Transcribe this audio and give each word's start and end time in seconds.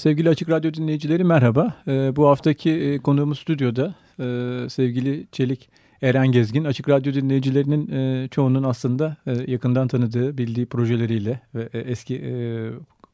Sevgili 0.00 0.28
Açık 0.28 0.50
Radyo 0.50 0.74
dinleyicileri 0.74 1.24
merhaba. 1.24 1.74
Ee, 1.88 2.16
bu 2.16 2.28
haftaki 2.28 2.70
e, 2.70 2.98
konuğumuz 2.98 3.38
stüdyoda 3.38 3.94
e, 4.18 4.24
sevgili 4.68 5.26
Çelik 5.32 5.68
Eren 6.02 6.32
Gezgin. 6.32 6.64
Açık 6.64 6.88
Radyo 6.88 7.14
dinleyicilerinin 7.14 7.90
e, 7.90 8.28
çoğunun 8.28 8.62
aslında 8.62 9.16
e, 9.26 9.52
yakından 9.52 9.88
tanıdığı, 9.88 10.38
bildiği 10.38 10.66
projeleriyle 10.66 11.40
ve 11.54 11.68
e, 11.72 11.78
eski 11.78 12.16
e, 12.16 12.32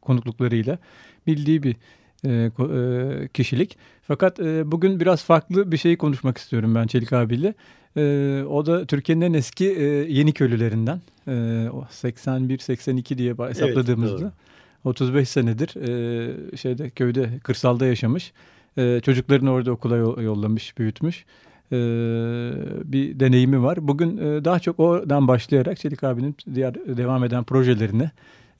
konukluklarıyla 0.00 0.78
bildiği 1.26 1.62
bir 1.62 1.76
e, 2.24 2.30
e, 2.30 3.28
kişilik. 3.28 3.76
Fakat 4.02 4.40
e, 4.40 4.72
bugün 4.72 5.00
biraz 5.00 5.24
farklı 5.24 5.72
bir 5.72 5.76
şeyi 5.76 5.96
konuşmak 5.96 6.38
istiyorum 6.38 6.74
ben 6.74 6.86
Çelik 6.86 7.12
abiyle. 7.12 7.54
E, 7.96 8.42
o 8.48 8.66
da 8.66 8.86
Türkiye'nin 8.86 9.22
en 9.22 9.32
eski 9.32 9.70
e, 9.70 9.84
yeni 10.12 10.32
köylülerinden. 10.32 11.00
E, 11.26 11.30
81-82 11.30 13.18
diye 13.18 13.34
hesapladığımızda. 13.48 14.22
Evet, 14.22 14.32
35 14.86 15.28
senedir 15.28 15.68
e, 15.76 16.56
şeyde 16.56 16.90
köyde 16.90 17.30
kırsalda 17.42 17.86
yaşamış. 17.86 18.32
E, 18.78 19.00
çocuklarını 19.00 19.52
orada 19.52 19.72
okula 19.72 19.96
yollamış, 19.96 20.78
büyütmüş. 20.78 21.24
E, 21.72 21.76
bir 22.84 23.20
deneyimi 23.20 23.62
var. 23.62 23.88
Bugün 23.88 24.16
e, 24.16 24.44
daha 24.44 24.58
çok 24.58 24.80
oradan 24.80 25.28
başlayarak 25.28 25.78
Çelik 25.78 26.04
abinin 26.04 26.36
diğer 26.54 26.74
devam 26.74 27.24
eden 27.24 27.44
projelerini 27.44 28.10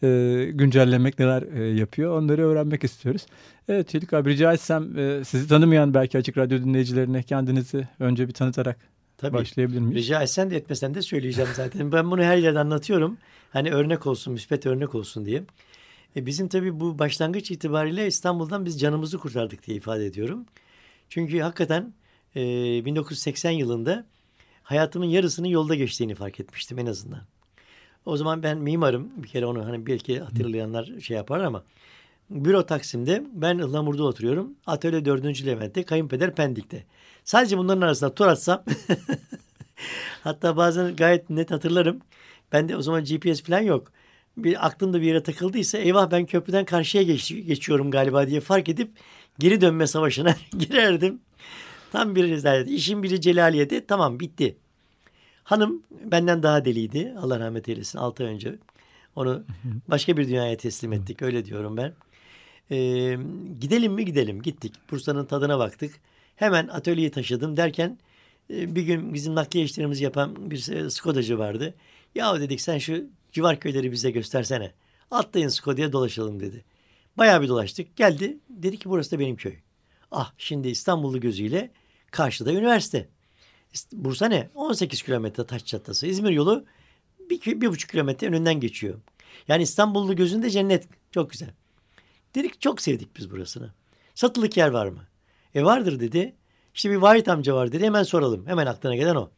e, 0.02 0.50
güncellemek 0.52 1.18
neler 1.18 1.42
e, 1.42 1.64
yapıyor 1.64 2.18
onları 2.18 2.46
öğrenmek 2.46 2.84
istiyoruz. 2.84 3.26
Evet 3.68 3.88
Çelik 3.88 4.12
abi 4.12 4.30
rica 4.30 4.52
etsem 4.52 4.98
e, 4.98 5.24
sizi 5.24 5.48
tanımayan 5.48 5.94
belki 5.94 6.18
Açık 6.18 6.38
Radyo 6.38 6.58
dinleyicilerine 6.58 7.22
kendinizi 7.22 7.88
önce 8.00 8.28
bir 8.28 8.32
tanıtarak 8.32 8.76
Tabii. 9.18 9.32
başlayabilir 9.32 9.80
miyiz? 9.80 10.04
Rica 10.04 10.22
etsen 10.22 10.50
de 10.50 10.56
etmesen 10.56 10.94
de 10.94 11.02
söyleyeceğim 11.02 11.50
zaten. 11.54 11.92
ben 11.92 12.10
bunu 12.10 12.22
her 12.22 12.36
yerde 12.36 12.58
anlatıyorum. 12.58 13.16
Hani 13.50 13.70
örnek 13.70 14.06
olsun, 14.06 14.32
müspet 14.32 14.66
örnek 14.66 14.94
olsun 14.94 15.24
diye. 15.24 15.42
E 16.16 16.26
bizim 16.26 16.48
tabii 16.48 16.80
bu 16.80 16.98
başlangıç 16.98 17.50
itibariyle 17.50 18.06
İstanbul'dan 18.06 18.64
biz 18.64 18.80
canımızı 18.80 19.18
kurtardık 19.18 19.66
diye 19.66 19.76
ifade 19.76 20.06
ediyorum. 20.06 20.46
Çünkü 21.08 21.40
hakikaten 21.40 21.92
e, 22.36 22.40
1980 22.84 23.50
yılında 23.50 24.06
hayatımın 24.62 25.06
yarısının 25.06 25.48
yolda 25.48 25.74
geçtiğini 25.74 26.14
fark 26.14 26.40
etmiştim 26.40 26.78
en 26.78 26.86
azından. 26.86 27.22
O 28.06 28.16
zaman 28.16 28.42
ben 28.42 28.58
mimarım. 28.58 29.10
Bir 29.16 29.28
kere 29.28 29.46
onu 29.46 29.66
hani 29.66 29.86
belki 29.86 30.20
hatırlayanlar 30.20 31.00
şey 31.00 31.16
yapar 31.16 31.40
ama 31.40 31.64
büro 32.30 32.66
Taksim'de 32.66 33.24
ben 33.32 33.58
Ihlamur'da 33.58 34.04
oturuyorum. 34.04 34.54
Atölye 34.66 35.04
4. 35.04 35.46
Levent'te, 35.46 35.82
kayınpeder 35.82 36.34
Pendik'te. 36.34 36.84
Sadece 37.24 37.58
bunların 37.58 37.80
arasında 37.80 38.14
tur 38.14 38.26
atsam 38.26 38.62
hatta 40.24 40.56
bazen 40.56 40.96
gayet 40.96 41.30
net 41.30 41.50
hatırlarım. 41.50 42.00
Ben 42.52 42.68
de 42.68 42.76
o 42.76 42.82
zaman 42.82 43.04
GPS 43.04 43.42
falan 43.42 43.60
yok 43.60 43.92
bir 44.36 44.66
aklımda 44.66 45.00
bir 45.00 45.06
yere 45.06 45.22
takıldıysa 45.22 45.78
eyvah 45.78 46.10
ben 46.10 46.26
köprüden 46.26 46.64
karşıya 46.64 47.02
geç, 47.02 47.28
geçiyorum 47.28 47.90
galiba 47.90 48.26
diye 48.26 48.40
fark 48.40 48.68
edip 48.68 48.90
geri 49.38 49.60
dönme 49.60 49.86
savaşına 49.86 50.36
girerdim. 50.58 51.20
Tam 51.92 52.14
bir 52.14 52.28
rezalet. 52.28 52.70
İşin 52.70 53.02
biri 53.02 53.20
Celaliye'de 53.20 53.86
tamam 53.86 54.20
bitti. 54.20 54.56
Hanım 55.44 55.82
benden 56.04 56.42
daha 56.42 56.64
deliydi. 56.64 57.14
Allah 57.18 57.40
rahmet 57.40 57.68
eylesin 57.68 57.98
6 57.98 58.24
ay 58.24 58.30
önce. 58.30 58.54
Onu 59.16 59.42
başka 59.88 60.16
bir 60.16 60.28
dünyaya 60.28 60.56
teslim 60.56 60.92
ettik. 60.92 61.22
Öyle 61.22 61.44
diyorum 61.44 61.76
ben. 61.76 61.92
Ee, 62.70 63.18
gidelim 63.60 63.92
mi 63.92 64.04
gidelim. 64.04 64.42
Gittik. 64.42 64.72
Bursa'nın 64.90 65.24
tadına 65.24 65.58
baktık. 65.58 65.94
Hemen 66.36 66.68
atölyeyi 66.68 67.10
taşıdım 67.10 67.56
derken 67.56 67.98
e, 68.50 68.74
bir 68.74 68.82
gün 68.82 69.14
bizim 69.14 69.34
nakliye 69.34 69.64
işlerimizi 69.64 70.04
yapan 70.04 70.50
bir 70.50 70.72
e, 70.72 70.90
Skodacı 70.90 71.38
vardı. 71.38 71.74
Ya 72.14 72.40
dedik 72.40 72.60
sen 72.60 72.78
şu 72.78 73.04
civar 73.36 73.60
köyleri 73.60 73.92
bize 73.92 74.10
göstersene. 74.10 74.72
Atlayın 75.10 75.48
Skoda'ya 75.48 75.92
dolaşalım 75.92 76.40
dedi. 76.40 76.64
Bayağı 77.16 77.42
bir 77.42 77.48
dolaştık. 77.48 77.96
Geldi 77.96 78.38
dedi 78.48 78.78
ki 78.78 78.88
burası 78.88 79.10
da 79.10 79.18
benim 79.18 79.36
köy. 79.36 79.54
Ah 80.10 80.32
şimdi 80.38 80.68
İstanbullu 80.68 81.20
gözüyle 81.20 81.70
karşıda 82.10 82.52
üniversite. 82.52 83.08
Bursa 83.92 84.26
ne? 84.26 84.50
18 84.54 85.02
kilometre 85.02 85.46
taş 85.46 85.64
çatlası. 85.64 86.06
İzmir 86.06 86.30
yolu 86.30 86.64
bir, 87.30 87.60
bir 87.60 87.68
buçuk 87.68 87.90
kilometre 87.90 88.26
önünden 88.26 88.60
geçiyor. 88.60 89.00
Yani 89.48 89.62
İstanbullu 89.62 90.16
gözünde 90.16 90.50
cennet. 90.50 90.88
Çok 91.10 91.30
güzel. 91.30 91.50
Dedik 92.34 92.60
çok 92.60 92.80
sevdik 92.80 93.16
biz 93.16 93.30
burasını. 93.30 93.72
Satılık 94.14 94.56
yer 94.56 94.68
var 94.68 94.86
mı? 94.86 95.02
E 95.54 95.64
vardır 95.64 96.00
dedi. 96.00 96.34
İşte 96.74 96.90
bir 96.90 96.96
Vahit 96.96 97.28
amca 97.28 97.54
var 97.54 97.72
dedi. 97.72 97.84
Hemen 97.84 98.02
soralım. 98.02 98.46
Hemen 98.46 98.66
aklına 98.66 98.96
gelen 98.96 99.14
o. 99.14 99.30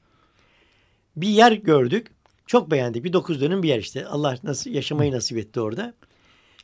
Bir 1.16 1.28
yer 1.28 1.52
gördük. 1.52 2.17
Çok 2.48 2.70
beğendik. 2.70 3.04
Bir 3.04 3.12
dokuz 3.12 3.40
dönüm 3.40 3.62
bir 3.62 3.68
yer 3.68 3.78
işte. 3.78 4.06
Allah 4.06 4.38
nasıl 4.42 4.70
yaşamayı 4.70 5.12
nasip 5.12 5.38
etti 5.38 5.60
orada. 5.60 5.94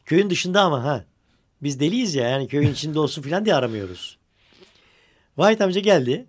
Köyün 0.05 0.31
dışında 0.31 0.63
ama 0.63 0.85
ha. 0.85 1.05
Biz 1.63 1.81
deliyiz 1.81 2.15
ya 2.15 2.29
yani 2.29 2.49
köyün 2.49 2.73
içinde 2.73 2.99
olsun 2.99 3.23
falan 3.23 3.45
diye 3.45 3.55
aramıyoruz. 3.55 4.19
Vahit 5.37 5.61
amca 5.61 5.81
geldi. 5.81 6.27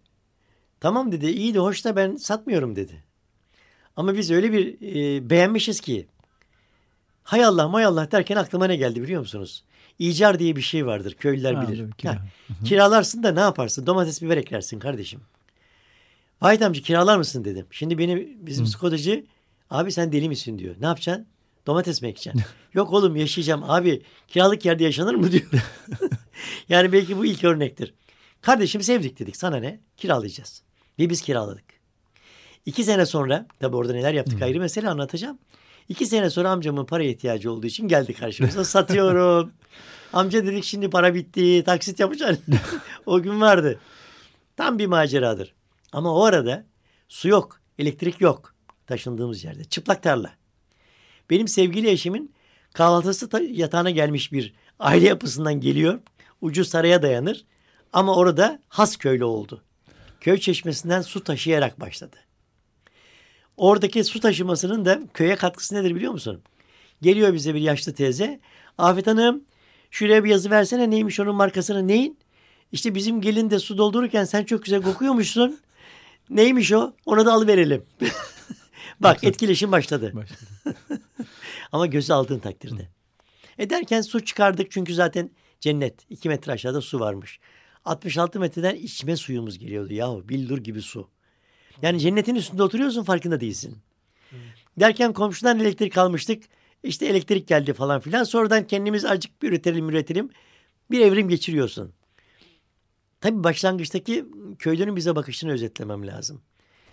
Tamam 0.79 1.11
dedi 1.11 1.25
iyi 1.25 1.53
de 1.53 1.59
hoş 1.59 1.85
da 1.85 1.95
ben 1.95 2.15
satmıyorum 2.15 2.75
dedi. 2.75 3.03
Ama 3.95 4.15
biz 4.15 4.31
öyle 4.31 4.53
bir 4.53 4.77
e, 4.81 5.29
beğenmişiz 5.29 5.81
ki. 5.81 6.07
Hay 7.23 7.45
Allah 7.45 7.67
may 7.67 7.85
Allah 7.85 8.11
derken 8.11 8.35
aklıma 8.35 8.67
ne 8.67 8.75
geldi 8.75 9.01
biliyor 9.03 9.21
musunuz? 9.21 9.63
İcar 9.99 10.39
diye 10.39 10.55
bir 10.55 10.61
şey 10.61 10.85
vardır. 10.85 11.13
Köylüler 11.13 11.53
ha, 11.53 11.67
bilir. 11.67 11.91
Kira. 11.91 12.11
Ha, 12.11 12.21
kiralarsın 12.65 13.23
da 13.23 13.31
ne 13.31 13.39
yaparsın? 13.39 13.87
Domates 13.87 14.21
biber 14.21 14.37
eklersin 14.37 14.79
kardeşim. 14.79 15.21
Vahit 16.41 16.61
amca 16.61 16.81
kiralar 16.81 17.17
mısın 17.17 17.45
dedim. 17.45 17.65
Şimdi 17.71 17.97
beni 17.97 18.37
bizim 18.39 18.65
Hı. 18.65 18.69
Skodacı 18.69 19.25
Abi 19.69 19.91
sen 19.91 20.11
deli 20.11 20.29
misin 20.29 20.59
diyor. 20.59 20.75
Ne 20.79 20.85
yapacaksın? 20.85 21.27
Domates 21.67 22.01
mi 22.01 22.07
ekeceksin? 22.07 22.43
Yok 22.73 22.93
oğlum 22.93 23.15
yaşayacağım. 23.15 23.63
Abi 23.63 24.01
kiralık 24.27 24.65
yerde 24.65 24.83
yaşanır 24.83 25.15
mı 25.15 25.31
diyor. 25.31 25.51
yani 26.69 26.91
belki 26.91 27.17
bu 27.17 27.25
ilk 27.25 27.43
örnektir. 27.43 27.93
Kardeşim 28.41 28.81
sevdik 28.81 29.19
dedik. 29.19 29.37
Sana 29.37 29.57
ne? 29.57 29.79
Kiralayacağız. 29.97 30.61
Ve 30.99 31.09
biz 31.09 31.21
kiraladık. 31.21 31.65
İki 32.65 32.83
sene 32.83 33.05
sonra 33.05 33.47
tabi 33.59 33.75
orada 33.75 33.93
neler 33.93 34.13
yaptık 34.13 34.41
ayrı 34.41 34.59
mesele 34.59 34.89
anlatacağım. 34.89 35.39
İki 35.89 36.05
sene 36.05 36.29
sonra 36.29 36.49
amcamın 36.49 36.85
para 36.85 37.03
ihtiyacı 37.03 37.51
olduğu 37.51 37.67
için 37.67 37.87
geldi 37.87 38.13
karşımıza. 38.13 38.63
Satıyorum. 38.65 39.51
Amca 40.13 40.45
dedik 40.45 40.63
şimdi 40.63 40.89
para 40.89 41.13
bitti. 41.13 41.63
Taksit 41.63 41.99
yapacaksın. 41.99 42.55
o 43.05 43.21
gün 43.21 43.41
vardı. 43.41 43.79
Tam 44.57 44.79
bir 44.79 44.85
maceradır. 44.85 45.53
Ama 45.91 46.15
o 46.15 46.23
arada 46.23 46.65
su 47.07 47.27
yok. 47.27 47.61
Elektrik 47.79 48.21
yok 48.21 48.54
taşındığımız 48.87 49.43
yerde. 49.43 49.63
Çıplak 49.63 50.03
tarla. 50.03 50.31
Benim 51.29 51.47
sevgili 51.47 51.89
eşimin 51.89 52.33
kahvaltısı 52.73 53.29
yatağına 53.51 53.89
gelmiş 53.89 54.31
bir 54.31 54.53
aile 54.79 55.07
yapısından 55.07 55.59
geliyor. 55.59 55.99
Ucu 56.41 56.65
saraya 56.65 57.01
dayanır. 57.01 57.45
Ama 57.93 58.15
orada 58.15 58.59
has 58.69 58.97
köylü 58.97 59.23
oldu. 59.23 59.63
Köy 60.21 60.37
çeşmesinden 60.37 61.01
su 61.01 61.23
taşıyarak 61.23 61.79
başladı. 61.79 62.15
Oradaki 63.57 64.03
su 64.03 64.19
taşımasının 64.19 64.85
da 64.85 65.01
köye 65.13 65.35
katkısı 65.35 65.75
nedir 65.75 65.95
biliyor 65.95 66.11
musun? 66.11 66.41
Geliyor 67.01 67.33
bize 67.33 67.55
bir 67.55 67.61
yaşlı 67.61 67.93
teyze. 67.93 68.39
Afet 68.77 69.07
Hanım 69.07 69.43
şuraya 69.91 70.23
bir 70.23 70.29
yazı 70.29 70.49
versene 70.49 70.89
neymiş 70.89 71.19
onun 71.19 71.35
markasını 71.35 71.87
neyin? 71.87 72.17
İşte 72.71 72.95
bizim 72.95 73.21
gelin 73.21 73.49
de 73.49 73.59
su 73.59 73.77
doldururken 73.77 74.23
sen 74.23 74.43
çok 74.43 74.63
güzel 74.63 74.81
kokuyormuşsun. 74.81 75.59
Neymiş 76.29 76.71
o? 76.71 76.93
Ona 77.05 77.25
da 77.25 77.33
alıverelim. 77.33 77.83
Bak 78.99 79.23
etkileşim 79.23 79.71
başladı. 79.71 80.11
başladı. 80.15 80.49
Ama 81.71 81.85
gözü 81.85 82.13
aldığın 82.13 82.39
takdirde. 82.39 82.83
Hı. 82.83 82.87
E 83.57 83.69
derken 83.69 84.01
su 84.01 84.25
çıkardık 84.25 84.71
çünkü 84.71 84.93
zaten 84.93 85.31
cennet. 85.59 86.05
iki 86.09 86.29
metre 86.29 86.51
aşağıda 86.51 86.81
su 86.81 86.99
varmış. 86.99 87.39
66 87.85 88.39
metreden 88.39 88.75
içme 88.75 89.17
suyumuz 89.17 89.59
geliyordu 89.59 89.93
yahu 89.93 90.29
bildur 90.29 90.57
gibi 90.57 90.81
su. 90.81 91.09
Yani 91.81 91.99
cennetin 91.99 92.35
üstünde 92.35 92.63
oturuyorsun 92.63 93.03
farkında 93.03 93.41
değilsin. 93.41 93.77
Hı. 94.29 94.35
Derken 94.79 95.13
komşudan 95.13 95.59
elektrik 95.59 95.97
almıştık. 95.97 96.43
İşte 96.83 97.05
elektrik 97.05 97.47
geldi 97.47 97.73
falan 97.73 97.99
filan. 97.99 98.23
Sonradan 98.23 98.67
kendimiz 98.67 99.05
acık 99.05 99.41
bir 99.41 99.49
üretelim 99.49 99.89
üretelim. 99.89 100.29
Bir 100.91 100.99
evrim 100.99 101.29
geçiriyorsun. 101.29 101.93
Tabii 103.21 103.43
başlangıçtaki 103.43 104.25
köylünün 104.59 104.95
bize 104.95 105.15
bakışını 105.15 105.51
özetlemem 105.51 106.07
lazım. 106.07 106.41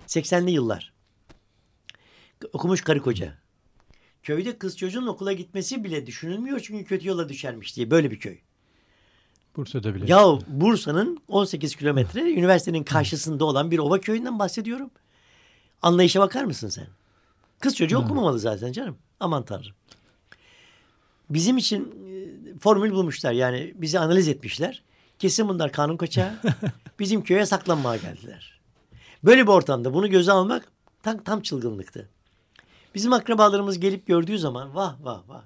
80'li 0.06 0.50
yıllar 0.50 0.91
okumuş 2.52 2.80
karı 2.80 3.00
koca. 3.00 3.34
Köyde 4.22 4.58
kız 4.58 4.76
çocuğun 4.76 5.06
okula 5.06 5.32
gitmesi 5.32 5.84
bile 5.84 6.06
düşünülmüyor 6.06 6.60
çünkü 6.60 6.84
kötü 6.84 7.08
yola 7.08 7.28
düşermiş 7.28 7.76
diye 7.76 7.90
böyle 7.90 8.10
bir 8.10 8.20
köy. 8.20 8.38
Bursa'da 9.56 9.94
bile. 9.94 10.04
Ya 10.08 10.38
Bursa'nın 10.46 11.22
18 11.28 11.76
kilometre 11.76 12.32
üniversitenin 12.32 12.84
karşısında 12.84 13.44
olan 13.44 13.70
bir 13.70 13.78
ova 13.78 14.00
köyünden 14.00 14.38
bahsediyorum. 14.38 14.90
Anlayışa 15.82 16.20
bakar 16.20 16.44
mısın 16.44 16.68
sen? 16.68 16.86
Kız 17.60 17.76
çocuğu 17.76 17.98
Hı. 17.98 18.02
okumamalı 18.02 18.38
zaten 18.38 18.72
canım. 18.72 18.98
Aman 19.20 19.44
tanrım. 19.44 19.72
Bizim 21.30 21.56
için 21.56 21.82
e, 21.84 22.58
formül 22.58 22.90
bulmuşlar. 22.90 23.32
Yani 23.32 23.72
bizi 23.76 23.98
analiz 23.98 24.28
etmişler. 24.28 24.82
Kesin 25.18 25.48
bunlar 25.48 25.72
kanun 25.72 25.96
kaçağı. 25.96 26.32
Bizim 26.98 27.22
köye 27.22 27.46
saklanmaya 27.46 28.02
geldiler. 28.02 28.60
Böyle 29.24 29.42
bir 29.42 29.48
ortamda 29.48 29.94
bunu 29.94 30.10
göze 30.10 30.32
almak 30.32 30.72
tam, 31.02 31.24
tam 31.24 31.42
çılgınlıktı. 31.42 32.08
Bizim 32.94 33.12
akrabalarımız 33.12 33.80
gelip 33.80 34.06
gördüğü 34.06 34.38
zaman 34.38 34.74
vah 34.74 34.96
vah 35.04 35.28
vah. 35.28 35.44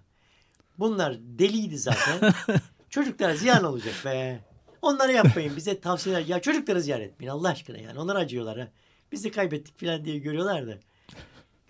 Bunlar 0.78 1.16
deliydi 1.20 1.78
zaten. 1.78 2.32
Çocuklar 2.90 3.34
ziyan 3.34 3.64
olacak 3.64 3.94
be. 4.04 4.44
Onları 4.82 5.12
yapmayın 5.12 5.56
bize 5.56 5.80
tavsiyeler. 5.80 6.26
Ya 6.26 6.40
çocukları 6.40 6.82
ziyan 6.82 7.00
etmeyin 7.00 7.32
Allah 7.32 7.48
aşkına 7.48 7.78
yani. 7.78 7.98
Onlar 7.98 8.16
acıyorlar 8.16 8.58
ha. 8.58 8.68
Biz 9.12 9.24
de 9.24 9.30
kaybettik 9.30 9.80
falan 9.80 10.04
diye 10.04 10.18
görüyorlar 10.18 10.66
da. 10.66 10.78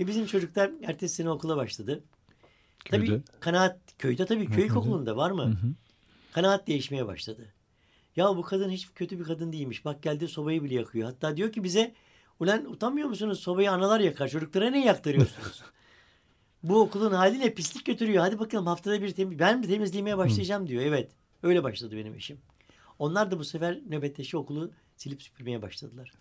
E 0.01 0.07
bizim 0.07 0.27
çocuklar 0.27 0.71
ertesi 0.83 1.15
sene 1.15 1.31
okula 1.31 1.57
başladı. 1.57 2.05
Köyde. 2.85 3.07
Tabii 3.07 3.23
kanaat 3.41 3.79
köyde 3.99 4.27
tabii 4.27 4.51
köy 4.51 4.71
okulunda 4.73 5.17
var 5.17 5.31
mı? 5.31 5.45
Hı 5.45 5.51
hı. 5.51 5.73
Kanaat 6.33 6.67
değişmeye 6.67 7.07
başladı. 7.07 7.53
Ya 8.17 8.37
bu 8.37 8.43
kadın 8.43 8.71
hiç 8.71 8.89
kötü 8.95 9.19
bir 9.19 9.25
kadın 9.25 9.53
değilmiş. 9.53 9.85
Bak 9.85 10.03
geldi 10.03 10.29
sobayı 10.29 10.65
bile 10.65 10.75
yakıyor. 10.75 11.07
Hatta 11.09 11.37
diyor 11.37 11.53
ki 11.53 11.65
bize 11.65 11.95
ulan 12.41 12.65
utanmıyor 12.73 13.09
musunuz? 13.09 13.41
Sobayı 13.41 13.73
analar 13.73 14.01
yakar. 14.01 14.29
Çocuklara 14.29 14.71
ne 14.71 14.85
yaktırıyorsunuz? 14.85 15.63
bu 16.63 16.81
okulun 16.81 17.13
haline 17.13 17.55
pislik 17.55 17.85
götürüyor. 17.85 18.23
Hadi 18.23 18.39
bakalım 18.39 18.67
haftada 18.67 19.03
bir 19.03 19.11
temiz. 19.11 19.39
Ben 19.39 19.59
mi 19.61 19.67
temizlemeye 19.67 20.19
başlayacağım 20.19 20.69
diyor. 20.69 20.83
Evet. 20.83 21.11
Öyle 21.43 21.65
başladı 21.65 21.97
benim 21.97 22.15
eşim. 22.15 22.39
Onlar 22.99 23.31
da 23.31 23.39
bu 23.39 23.45
sefer 23.45 23.81
nöbetleşi 23.89 24.37
okulu 24.37 24.71
silip 24.97 25.23
süpürmeye 25.23 25.63
başladılar. 25.63 26.13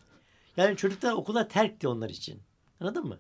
Yani 0.58 0.76
çocuklar 0.78 1.14
okula 1.14 1.48
terkti 1.48 1.88
onlar 1.88 2.10
için. 2.10 2.42
Anladın 2.80 3.06
mı? 3.08 3.18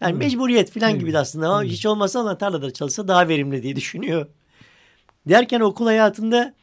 Yani 0.00 0.10
Evet. 0.10 0.18
mecburiyet 0.22 0.70
falan 0.70 0.90
Evet. 0.90 1.00
gibi 1.00 1.12
de 1.12 1.18
aslında. 1.18 1.48
Ama 1.48 1.62
Evet. 1.64 1.72
hiç 1.72 1.86
olmazsa 1.86 2.20
onlar 2.22 2.38
tarlada 2.38 2.72
çalışsa 2.72 3.08
daha 3.08 3.28
verimli 3.28 3.62
diye 3.62 3.76
düşünüyor. 3.76 4.26
Derken 5.28 5.60
okul 5.60 5.86
hayatında 5.86 6.54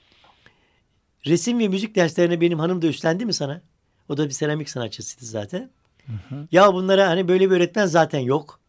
resim 1.25 1.59
ve 1.59 1.67
müzik 1.67 1.95
derslerine 1.95 2.41
benim 2.41 2.59
hanım 2.59 2.81
da 2.81 2.87
üstlendi 2.87 3.25
mi 3.25 3.33
sana? 3.33 3.61
O 4.09 4.17
da 4.17 4.25
bir 4.25 4.31
seramik 4.33 4.69
sanatçısıydı 4.69 5.25
zaten. 5.25 5.69
hı. 6.29 6.47
Ya 6.51 6.73
bunlara 6.73 7.07
hani 7.07 7.27
böyle 7.27 7.49
bir 7.49 7.55
öğretmen 7.55 7.85
zaten 7.85 8.19
yok. 8.19 8.59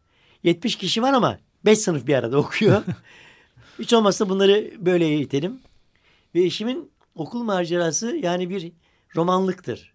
70 0.43 0.75
kişi 0.75 1.01
var 1.01 1.13
ama 1.13 1.39
5 1.65 1.79
sınıf 1.79 2.07
bir 2.07 2.15
arada 2.15 2.37
okuyor. 2.37 2.83
Hiç 3.79 3.93
olmazsa 3.93 4.29
bunları 4.29 4.71
böyle 4.79 5.05
eğitelim. 5.05 5.59
Ve 6.35 6.43
eşimin 6.43 6.91
okul 7.15 7.43
macerası 7.43 8.15
yani 8.15 8.49
bir 8.49 8.71
romanlıktır. 9.15 9.93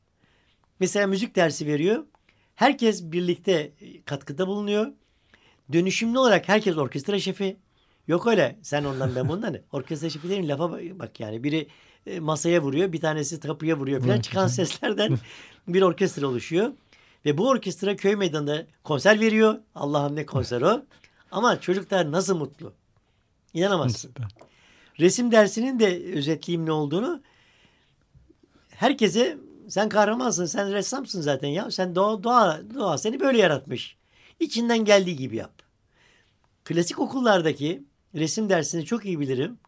Mesela 0.80 1.06
müzik 1.06 1.36
dersi 1.36 1.66
veriyor. 1.66 2.04
Herkes 2.54 3.02
birlikte 3.02 3.72
katkıda 4.04 4.46
bulunuyor. 4.46 4.92
Dönüşümlü 5.72 6.18
olarak 6.18 6.48
herkes 6.48 6.76
orkestra 6.76 7.18
şefi. 7.18 7.56
Yok 8.08 8.26
öyle 8.26 8.58
sen 8.62 8.84
ondan 8.84 9.16
ben 9.16 9.28
bundan. 9.28 9.58
Orkestra 9.72 10.10
şefi 10.10 10.30
derin 10.30 10.48
lafa 10.48 10.70
bak 10.72 11.20
yani. 11.20 11.44
Biri 11.44 11.68
e, 12.06 12.20
masaya 12.20 12.62
vuruyor 12.62 12.92
bir 12.92 13.00
tanesi 13.00 13.40
kapıya 13.40 13.78
vuruyor 13.78 14.00
falan. 14.00 14.20
Çıkan 14.20 14.46
seslerden 14.46 15.18
bir 15.68 15.82
orkestra 15.82 16.26
oluşuyor. 16.26 16.72
Ve 17.24 17.38
bu 17.38 17.48
orkestra 17.48 17.96
köy 17.96 18.16
meydanında 18.16 18.66
konser 18.84 19.20
veriyor. 19.20 19.58
Allah'ım 19.74 20.16
ne 20.16 20.26
konser 20.26 20.62
o. 20.62 20.82
Ama 21.32 21.60
çocuklar 21.60 22.12
nasıl 22.12 22.36
mutlu. 22.36 22.72
İnanamazsın. 23.54 24.12
Resim 25.00 25.32
dersinin 25.32 25.80
de 25.80 26.12
özetleyeyim 26.12 26.66
ne 26.66 26.72
olduğunu. 26.72 27.22
Herkese 28.70 29.38
sen 29.68 29.88
kahramansın, 29.88 30.46
sen 30.46 30.72
ressamsın 30.72 31.20
zaten 31.20 31.48
ya. 31.48 31.70
Sen 31.70 31.94
doğa, 31.94 32.22
doğa, 32.22 32.60
doğa 32.74 32.98
seni 32.98 33.20
böyle 33.20 33.38
yaratmış. 33.38 33.96
İçinden 34.40 34.84
geldiği 34.84 35.16
gibi 35.16 35.36
yap. 35.36 35.52
Klasik 36.64 36.98
okullardaki 36.98 37.84
resim 38.14 38.48
dersini 38.48 38.84
çok 38.84 39.04
iyi 39.04 39.20
bilirim. 39.20 39.58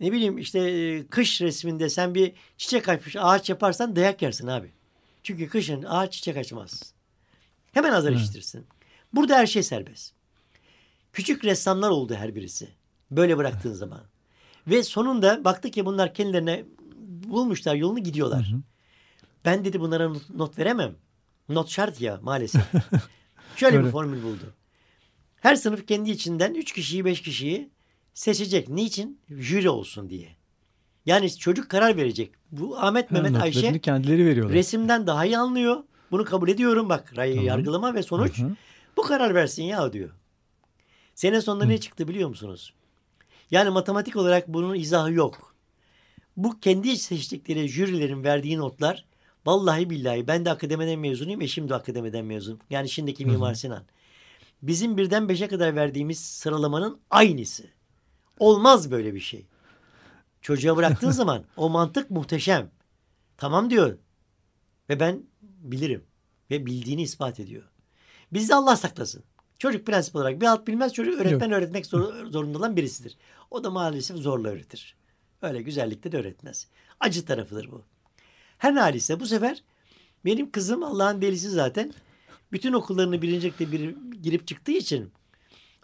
Ne 0.00 0.12
bileyim 0.12 0.38
işte 0.38 0.58
e, 0.60 1.06
kış 1.06 1.40
resminde 1.40 1.88
sen 1.88 2.14
bir 2.14 2.32
çiçek 2.56 2.88
açmış 2.88 3.16
ağaç 3.18 3.50
yaparsan 3.50 3.96
dayak 3.96 4.22
yersin 4.22 4.46
abi. 4.46 4.70
Çünkü 5.22 5.48
kışın 5.48 5.82
ağaç 5.82 6.12
çiçek 6.12 6.36
açmaz. 6.36 6.92
Hemen 7.72 7.92
azar 7.92 8.10
Evet. 8.12 8.20
işitirsin. 8.20 8.66
Burada 9.12 9.36
her 9.36 9.46
şey 9.46 9.62
serbest. 9.62 10.12
Küçük 11.12 11.44
ressamlar 11.44 11.90
oldu 11.90 12.14
her 12.14 12.34
birisi. 12.34 12.68
Böyle 13.10 13.36
bıraktığın 13.36 13.72
zaman. 13.72 14.00
Ve 14.66 14.82
sonunda 14.82 15.44
baktık 15.44 15.72
ki 15.72 15.86
bunlar 15.86 16.14
kendilerine 16.14 16.64
bulmuşlar 17.26 17.74
yolunu 17.74 17.98
gidiyorlar. 18.02 18.50
Hı 18.52 18.56
hı. 18.56 18.60
Ben 19.44 19.64
dedi 19.64 19.80
bunlara 19.80 20.08
not, 20.08 20.30
not 20.30 20.58
veremem. 20.58 20.94
Not 21.48 21.68
şart 21.68 22.00
ya 22.00 22.18
maalesef. 22.22 22.62
Şöyle 23.56 23.76
bir 23.76 23.82
Öyle. 23.82 23.90
formül 23.90 24.22
buldu. 24.22 24.54
Her 25.40 25.54
sınıf 25.56 25.86
kendi 25.86 26.10
içinden 26.10 26.54
3 26.54 26.72
kişiyi 26.72 27.04
5 27.04 27.22
kişiyi 27.22 27.70
seçecek. 28.18 28.68
Niçin? 28.68 29.20
Jüri 29.30 29.70
olsun 29.70 30.10
diye. 30.10 30.28
Yani 31.06 31.36
çocuk 31.36 31.70
karar 31.70 31.96
verecek. 31.96 32.30
Bu 32.52 32.78
Ahmet, 32.78 33.10
Mehmet, 33.10 33.42
Ayşe 33.42 33.78
kendileri 33.78 34.26
veriyorlar. 34.26 34.54
resimden 34.54 35.06
daha 35.06 35.24
iyi 35.24 35.38
anlıyor. 35.38 35.84
Bunu 36.10 36.24
kabul 36.24 36.48
ediyorum 36.48 36.88
bak. 36.88 37.12
Tamam. 37.16 37.44
Yargılama 37.44 37.94
ve 37.94 38.02
sonuç 38.02 38.38
Hı 38.38 38.42
hı. 38.42 38.56
bu 38.96 39.02
karar 39.02 39.34
versin 39.34 39.62
ya 39.62 39.92
diyor. 39.92 40.10
Sene 41.14 41.40
sonunda 41.40 41.64
ne 41.64 41.80
çıktı 41.80 42.08
biliyor 42.08 42.28
musunuz? 42.28 42.72
Yani 43.50 43.70
matematik 43.70 44.16
olarak 44.16 44.48
bunun 44.48 44.74
izahı 44.74 45.12
yok. 45.12 45.54
Bu 46.36 46.60
kendi 46.60 46.96
seçtikleri 46.96 47.68
jürilerin 47.68 48.24
verdiği 48.24 48.58
notlar 48.58 49.04
vallahi 49.46 49.90
billahi 49.90 50.26
ben 50.26 50.44
de 50.44 50.50
akademiden 50.50 50.98
mezunuyum 50.98 51.40
eşim 51.40 51.68
de 51.68 51.74
akademiden 51.74 52.24
mezun. 52.24 52.60
Yani 52.70 52.88
şimdiki 52.88 53.24
Hı 53.24 53.28
hı. 53.28 53.32
Mimar 53.32 53.54
Sinan. 53.54 53.82
Bizim 54.62 54.96
birden 54.96 55.28
beşe 55.28 55.48
kadar 55.48 55.76
verdiğimiz 55.76 56.18
sıralamanın 56.18 56.98
aynısı. 57.10 57.77
Olmaz 58.38 58.90
böyle 58.90 59.14
bir 59.14 59.20
şey. 59.20 59.46
Çocuğa 60.40 60.76
bıraktığın 60.76 61.10
zaman 61.20 61.44
o 61.56 61.70
mantık 61.70 62.10
muhteşem. 62.10 62.70
Tamam 63.36 63.70
diyor. 63.70 63.98
Ve 64.88 65.00
ben 65.00 65.22
bilirim. 65.42 66.04
Ve 66.50 66.66
bildiğini 66.66 67.02
ispat 67.02 67.40
ediyor. 67.40 67.62
Bizde 68.32 68.54
Allah 68.54 68.76
saklasın. 68.76 69.24
Çocuk 69.58 69.86
prensip 69.86 70.16
olarak 70.16 70.40
bir 70.40 70.46
alt 70.46 70.66
bilmez 70.66 70.92
çocuk 70.92 71.20
öğretmen 71.20 71.52
öğretmek 71.52 71.86
zor, 71.86 72.26
zorunda 72.26 72.58
olan 72.58 72.76
birisidir. 72.76 73.16
O 73.50 73.64
da 73.64 73.70
maalesef 73.70 74.16
zorla 74.16 74.48
öğretir. 74.48 74.96
Öyle 75.42 75.62
güzellikte 75.62 76.12
de 76.12 76.18
öğretmez. 76.18 76.66
Acı 77.00 77.24
tarafıdır 77.24 77.70
bu. 77.70 77.82
Her 78.58 78.72
halise 78.72 79.20
bu 79.20 79.26
sefer 79.26 79.62
benim 80.24 80.50
kızım 80.50 80.82
Allah'ın 80.82 81.22
delisi 81.22 81.50
zaten. 81.50 81.92
Bütün 82.52 82.72
okullarını 82.72 83.22
birincilikte 83.22 83.72
bir, 83.72 83.96
girip 84.22 84.46
çıktığı 84.46 84.72
için 84.72 85.10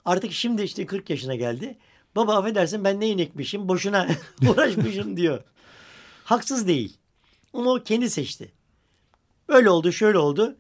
artık 0.05 0.33
şimdi 0.33 0.63
işte 0.63 0.87
40 0.87 1.11
yaşına 1.11 1.35
geldi. 1.35 1.79
Baba 2.17 2.37
affedersin 2.37 2.85
ben 2.85 3.01
ne 3.01 3.09
inekmişim 3.09 3.69
boşuna 3.69 4.09
uğraşmışım 4.49 5.17
diyor. 5.17 5.45
Haksız 6.25 6.69
değil. 6.69 6.97
Onu 7.53 7.71
o 7.71 7.83
kendi 7.83 8.11
seçti. 8.11 8.53
Öyle 9.49 9.71
oldu 9.71 9.93
şöyle 9.93 10.19
oldu. 10.19 10.57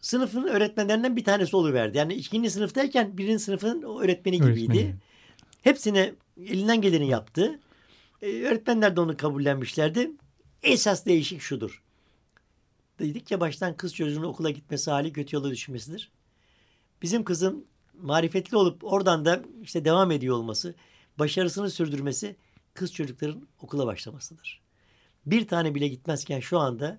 Sınıfın 0.00 0.42
öğretmenlerinden 0.42 1.16
bir 1.16 1.24
tanesi 1.24 1.56
oluverdi. 1.56 1.98
Yani 1.98 2.14
ikinci 2.14 2.50
sınıftayken 2.50 3.18
birinci 3.18 3.44
sınıfın 3.44 3.82
öğretmeni 4.00 4.36
gibiydi. 4.36 4.72
Öğretmeni. 4.72 4.94
Hepsine 5.62 6.14
elinden 6.40 6.80
geleni 6.80 7.08
yaptı. 7.08 7.60
Ee, 8.22 8.42
öğretmenler 8.42 8.96
de 8.96 9.00
onu 9.00 9.16
kabullenmişlerdi. 9.16 10.10
Esas 10.62 11.06
değişik 11.06 11.40
şudur. 11.40 11.82
Dedik 12.98 13.30
ya 13.30 13.40
baştan 13.40 13.76
kız 13.76 13.94
çocuğunun 13.94 14.26
okula 14.26 14.50
gitmesi 14.50 14.90
hali 14.90 15.12
kötü 15.12 15.36
yola 15.36 15.50
düşmesidir. 15.50 16.10
Bizim 17.02 17.24
kızım 17.24 17.64
marifetli 18.02 18.56
olup 18.56 18.84
oradan 18.84 19.24
da 19.24 19.42
işte 19.62 19.84
devam 19.84 20.10
ediyor 20.10 20.36
olması, 20.36 20.74
başarısını 21.18 21.70
sürdürmesi 21.70 22.36
kız 22.74 22.92
çocukların 22.92 23.48
okula 23.60 23.86
başlamasıdır. 23.86 24.62
Bir 25.26 25.48
tane 25.48 25.74
bile 25.74 25.88
gitmezken 25.88 26.40
şu 26.40 26.58
anda 26.58 26.98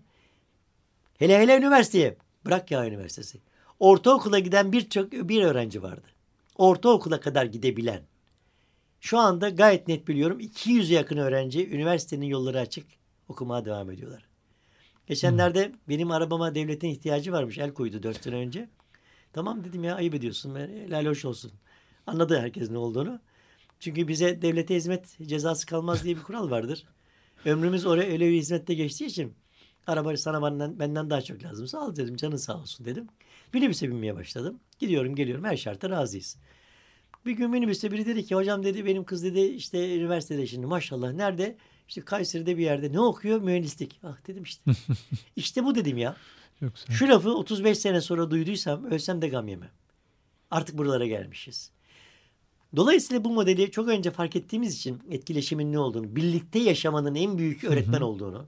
hele 1.17 1.39
hele 1.39 1.57
üniversiteye 1.57 2.17
bırak 2.45 2.71
ya 2.71 2.87
üniversitesi. 2.87 3.39
Ortaokula 3.79 4.39
giden 4.39 4.71
birçok 4.71 5.11
bir 5.11 5.43
öğrenci 5.43 5.83
vardı. 5.83 6.07
Ortaokula 6.55 7.19
kadar 7.19 7.45
gidebilen. 7.45 8.01
Şu 8.99 9.17
anda 9.17 9.49
gayet 9.49 9.87
net 9.87 10.07
biliyorum 10.07 10.39
200'e 10.39 10.95
yakın 10.95 11.17
öğrenci 11.17 11.69
üniversitenin 11.69 12.25
yolları 12.25 12.59
açık 12.59 12.87
okumaya 13.27 13.65
devam 13.65 13.91
ediyorlar. 13.91 14.27
Geçenlerde 15.07 15.71
benim 15.89 16.11
arabama 16.11 16.55
devletin 16.55 16.89
ihtiyacı 16.89 17.31
varmış. 17.31 17.57
El 17.57 17.73
koydu 17.73 18.03
dört 18.03 18.23
sene 18.23 18.35
önce. 18.35 18.69
Tamam 19.38 19.63
dedim 19.63 19.84
ya 19.84 19.96
ayıp 19.96 20.13
ediyorsun. 20.13 20.56
Helal 20.56 21.06
hoş 21.06 21.25
olsun. 21.25 21.51
Anladı 22.08 22.39
herkes 22.39 22.72
ne 22.72 22.77
olduğunu. 22.77 23.20
Çünkü 23.79 24.08
bize 24.08 24.41
devlete 24.41 24.75
hizmet 24.75 25.17
cezası 25.22 25.65
kalmaz 25.65 26.03
diye 26.03 26.15
bir 26.15 26.24
kural 26.24 26.50
vardır. 26.50 26.86
Ömrümüz 27.46 27.86
oraya 27.86 28.12
öyle 28.12 28.29
bir 28.29 28.38
hizmette 28.38 28.74
geçtiği 28.74 29.06
için 29.06 29.34
araba 29.88 30.17
sana 30.17 30.41
benden, 30.41 30.79
benden 30.79 31.10
daha 31.10 31.22
çok 31.22 31.44
lazımsa 31.44 31.79
al 31.79 31.96
dedim. 31.96 32.15
Canın 32.15 32.36
sağ 32.36 32.58
olsun 32.58 32.86
dedim. 32.86 33.08
Minibüse 33.53 33.89
binmeye 33.89 34.15
başladım. 34.15 34.60
Gidiyorum 34.79 35.15
geliyorum 35.15 35.46
her 35.46 35.58
şarta 35.58 35.89
razıyız. 35.89 36.38
Bir 37.25 37.32
gün 37.32 37.50
minibüste 37.50 37.91
biri 37.91 38.06
dedi 38.06 38.25
ki 38.25 38.36
hocam 38.36 38.63
dedi 38.63 38.86
benim 38.86 39.03
kız 39.03 39.24
dedi 39.24 39.39
işte 39.39 39.98
üniversitede 39.98 40.48
şimdi 40.48 40.65
maşallah 40.65 41.13
nerede? 41.13 41.58
İşte 41.88 42.01
Kayseri'de 42.01 42.58
bir 42.58 42.63
yerde 42.63 42.91
ne 42.91 43.00
okuyor? 43.00 43.41
Mühendislik. 43.41 44.00
Ah 44.03 44.27
dedim 44.27 44.44
işte. 44.44 44.72
işte 45.36 45.63
bu 45.63 45.75
dedim 45.75 45.98
ya. 45.98 46.15
Yoksa. 46.61 46.93
Şu 46.93 47.07
lafı 47.07 47.29
35 47.29 47.77
sene 47.77 48.01
sonra 48.01 48.31
duyduysam 48.31 48.85
ölsem 48.85 49.21
de 49.21 49.27
gam 49.27 49.47
yemem. 49.47 49.71
Artık 50.51 50.77
buralara 50.77 51.05
gelmişiz. 51.05 51.71
Dolayısıyla 52.75 53.23
bu 53.23 53.29
modeli 53.29 53.71
çok 53.71 53.87
önce 53.87 54.11
fark 54.11 54.35
ettiğimiz 54.35 54.75
için 54.75 55.01
etkileşimin 55.09 55.73
ne 55.73 55.79
olduğunu, 55.79 56.15
birlikte 56.15 56.59
yaşamanın 56.59 57.15
en 57.15 57.37
büyük 57.37 57.63
öğretmen 57.63 58.01
olduğunu. 58.01 58.47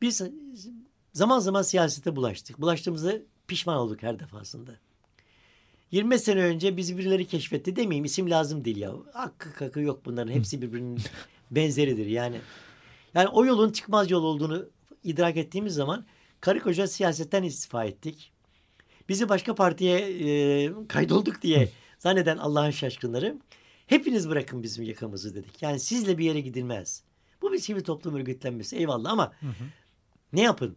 Biz 0.00 0.22
zaman 1.12 1.38
zaman 1.38 1.62
siyasete 1.62 2.16
bulaştık. 2.16 2.60
Bulaştığımızda 2.60 3.12
pişman 3.48 3.76
olduk 3.76 4.02
her 4.02 4.18
defasında. 4.18 4.72
25 5.90 6.20
sene 6.20 6.40
önce 6.42 6.76
bizi 6.76 6.98
birileri 6.98 7.26
keşfetti 7.26 7.76
demeyeyim 7.76 8.04
isim 8.04 8.30
lazım 8.30 8.64
değil 8.64 8.76
ya. 8.76 8.92
Hakkı 9.12 9.52
kakı 9.52 9.80
yok 9.80 10.00
bunların 10.04 10.32
hepsi 10.32 10.62
birbirinin 10.62 10.98
benzeridir 11.50 12.06
yani. 12.06 12.40
Yani 13.14 13.28
o 13.28 13.44
yolun 13.44 13.72
çıkmaz 13.72 14.10
yol 14.10 14.22
olduğunu 14.22 14.66
idrak 15.04 15.36
ettiğimiz 15.36 15.74
zaman 15.74 16.06
karı 16.46 16.60
koca 16.60 16.86
siyasetten 16.86 17.42
istifa 17.42 17.84
ettik. 17.84 18.32
Bizi 19.08 19.28
başka 19.28 19.54
partiye 19.54 19.98
e, 19.98 20.72
kaydolduk 20.88 21.42
diye 21.42 21.68
zanneden 21.98 22.36
Allah'ın 22.36 22.70
şaşkınları 22.70 23.38
hepiniz 23.86 24.28
bırakın 24.28 24.62
bizim 24.62 24.84
yakamızı 24.84 25.34
dedik. 25.34 25.62
Yani 25.62 25.80
sizle 25.80 26.18
bir 26.18 26.24
yere 26.24 26.40
gidilmez. 26.40 27.02
Bu 27.42 27.52
bir 27.52 27.58
sivil 27.58 27.80
toplum 27.80 28.14
örgütlenmesi 28.14 28.76
eyvallah 28.76 29.12
ama 29.12 29.32
Hı 29.40 29.46
hı. 29.46 29.64
ne 30.32 30.40
yapın? 30.42 30.76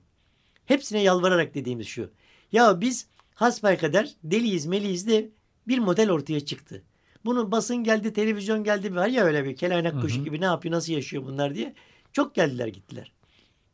Hepsine 0.66 1.02
yalvararak 1.02 1.54
dediğimiz 1.54 1.88
şu. 1.88 2.12
Ya 2.52 2.82
biz 2.82 3.08
hasbelkader 3.36 4.16
deliyiz 4.24 4.66
meliyiz 4.66 5.08
de 5.08 5.30
bir 5.68 5.80
model 5.80 6.12
ortaya 6.12 6.40
çıktı. 6.40 6.84
Bunun 7.26 7.52
basın 7.52 7.78
geldi, 7.78 8.14
televizyon 8.14 8.64
geldi. 8.64 8.96
Var 8.96 9.08
ya 9.08 9.24
öyle 9.24 9.46
bir 9.46 9.56
kelaynak 9.56 10.02
kuşu 10.02 10.24
gibi 10.24 10.42
ne 10.42 10.46
yapıyor, 10.46 10.76
nasıl 10.76 10.94
yaşıyor 10.94 11.26
bunlar 11.26 11.56
diye. 11.56 11.74
Çok 12.14 12.36
geldiler 12.36 12.68
gittiler. 12.68 13.12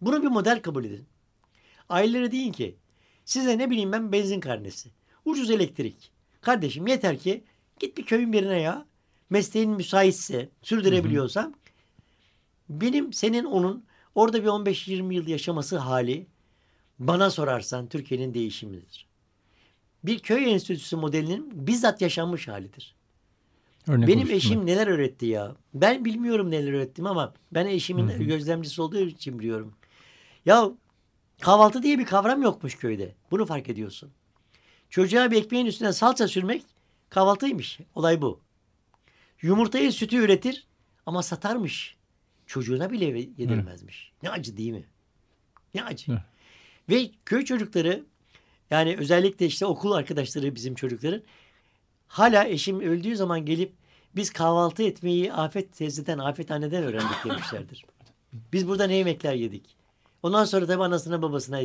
Bunu 0.01 0.23
bir 0.23 0.27
model 0.27 0.61
kabul 0.61 0.85
edin. 0.85 1.07
Ailelere 1.89 2.31
deyin 2.31 2.51
ki 2.51 2.75
size 3.25 3.57
ne 3.57 3.69
bileyim 3.69 3.91
ben 3.91 4.11
benzin 4.11 4.39
karnesi. 4.39 4.89
Ucuz 5.25 5.51
elektrik. 5.51 6.11
Kardeşim 6.41 6.87
yeter 6.87 7.19
ki 7.19 7.43
git 7.79 7.97
bir 7.97 8.05
köyün 8.05 8.33
birine 8.33 8.61
ya. 8.61 8.85
Mesleğin 9.29 9.71
müsaitse, 9.71 10.49
sürdürebiliyorsan 10.61 11.55
benim, 12.69 13.13
senin, 13.13 13.45
onun 13.45 13.85
orada 14.15 14.43
bir 14.43 14.47
15-20 14.47 15.13
yıl 15.13 15.27
yaşaması 15.27 15.77
hali 15.77 16.27
bana 16.99 17.29
sorarsan 17.29 17.87
Türkiye'nin 17.87 18.33
değişimidir. 18.33 19.07
Bir 20.03 20.19
köy 20.19 20.53
enstitüsü 20.53 20.95
modelinin 20.95 21.67
bizzat 21.67 22.01
yaşanmış 22.01 22.47
halidir. 22.47 22.95
Örnek 23.87 24.07
Benim 24.07 24.31
eşim 24.31 24.65
neler 24.65 24.87
öğretti 24.87 25.25
ya. 25.25 25.55
Ben 25.73 26.05
bilmiyorum 26.05 26.51
neler 26.51 26.73
öğrettim 26.73 27.05
ama 27.05 27.33
ben 27.51 27.65
eşimin 27.65 28.07
Hı 28.07 28.13
hı. 28.13 28.23
gözlemcisi 28.23 28.81
olduğu 28.81 28.99
için 28.99 29.39
biliyorum. 29.39 29.73
Ya 30.45 30.71
kahvaltı 31.45 31.83
diye 31.83 31.99
bir 31.99 32.05
kavram 32.05 32.41
yokmuş 32.41 32.75
köyde. 32.75 33.15
Bunu 33.31 33.45
fark 33.45 33.69
ediyorsun. 33.69 34.11
Çocuğa 34.89 35.31
bir 35.31 35.37
ekmeğin 35.37 35.65
üstüne 35.65 35.93
salça 35.93 36.27
sürmek 36.27 36.63
kahvaltıymış. 37.09 37.79
Olay 37.95 38.21
bu. 38.21 38.39
Yumurtayı 39.41 39.91
sütü 39.91 40.15
üretir 40.15 40.67
ama 41.05 41.23
satarmış. 41.23 41.95
Çocuğuna 42.45 42.91
bile 42.91 43.05
yedirmezmiş. 43.37 44.11
Ne 44.23 44.29
acı 44.29 44.57
değil 44.57 44.71
mi? 44.71 44.85
Ne 45.75 45.83
acı. 45.83 46.11
Evet. 46.11 46.21
Ve 46.89 47.11
köy 47.25 47.45
çocukları 47.45 48.03
yani 48.69 48.95
özellikle 48.99 49.45
işte 49.45 49.65
okul 49.65 49.91
arkadaşları 49.91 50.55
bizim 50.55 50.75
çocukların 50.75 51.21
hala 52.07 52.45
eşim 52.45 52.79
öldüğü 52.79 53.15
zaman 53.15 53.45
gelip 53.45 53.73
biz 54.15 54.33
kahvaltı 54.33 54.83
etmeyi 54.83 55.33
Afet 55.33 55.77
teyzeden, 55.77 56.17
Afet 56.17 56.51
anneden 56.51 56.83
öğrendik 56.83 57.25
demişlerdir. 57.25 57.85
Biz 58.53 58.67
burada 58.67 58.87
ne 58.87 58.95
yemekler 58.95 59.33
yedik. 59.33 59.84
Ondan 60.23 60.45
sonra 60.45 60.65
tabii 60.65 60.83
anasına 60.83 61.21
babasına 61.21 61.61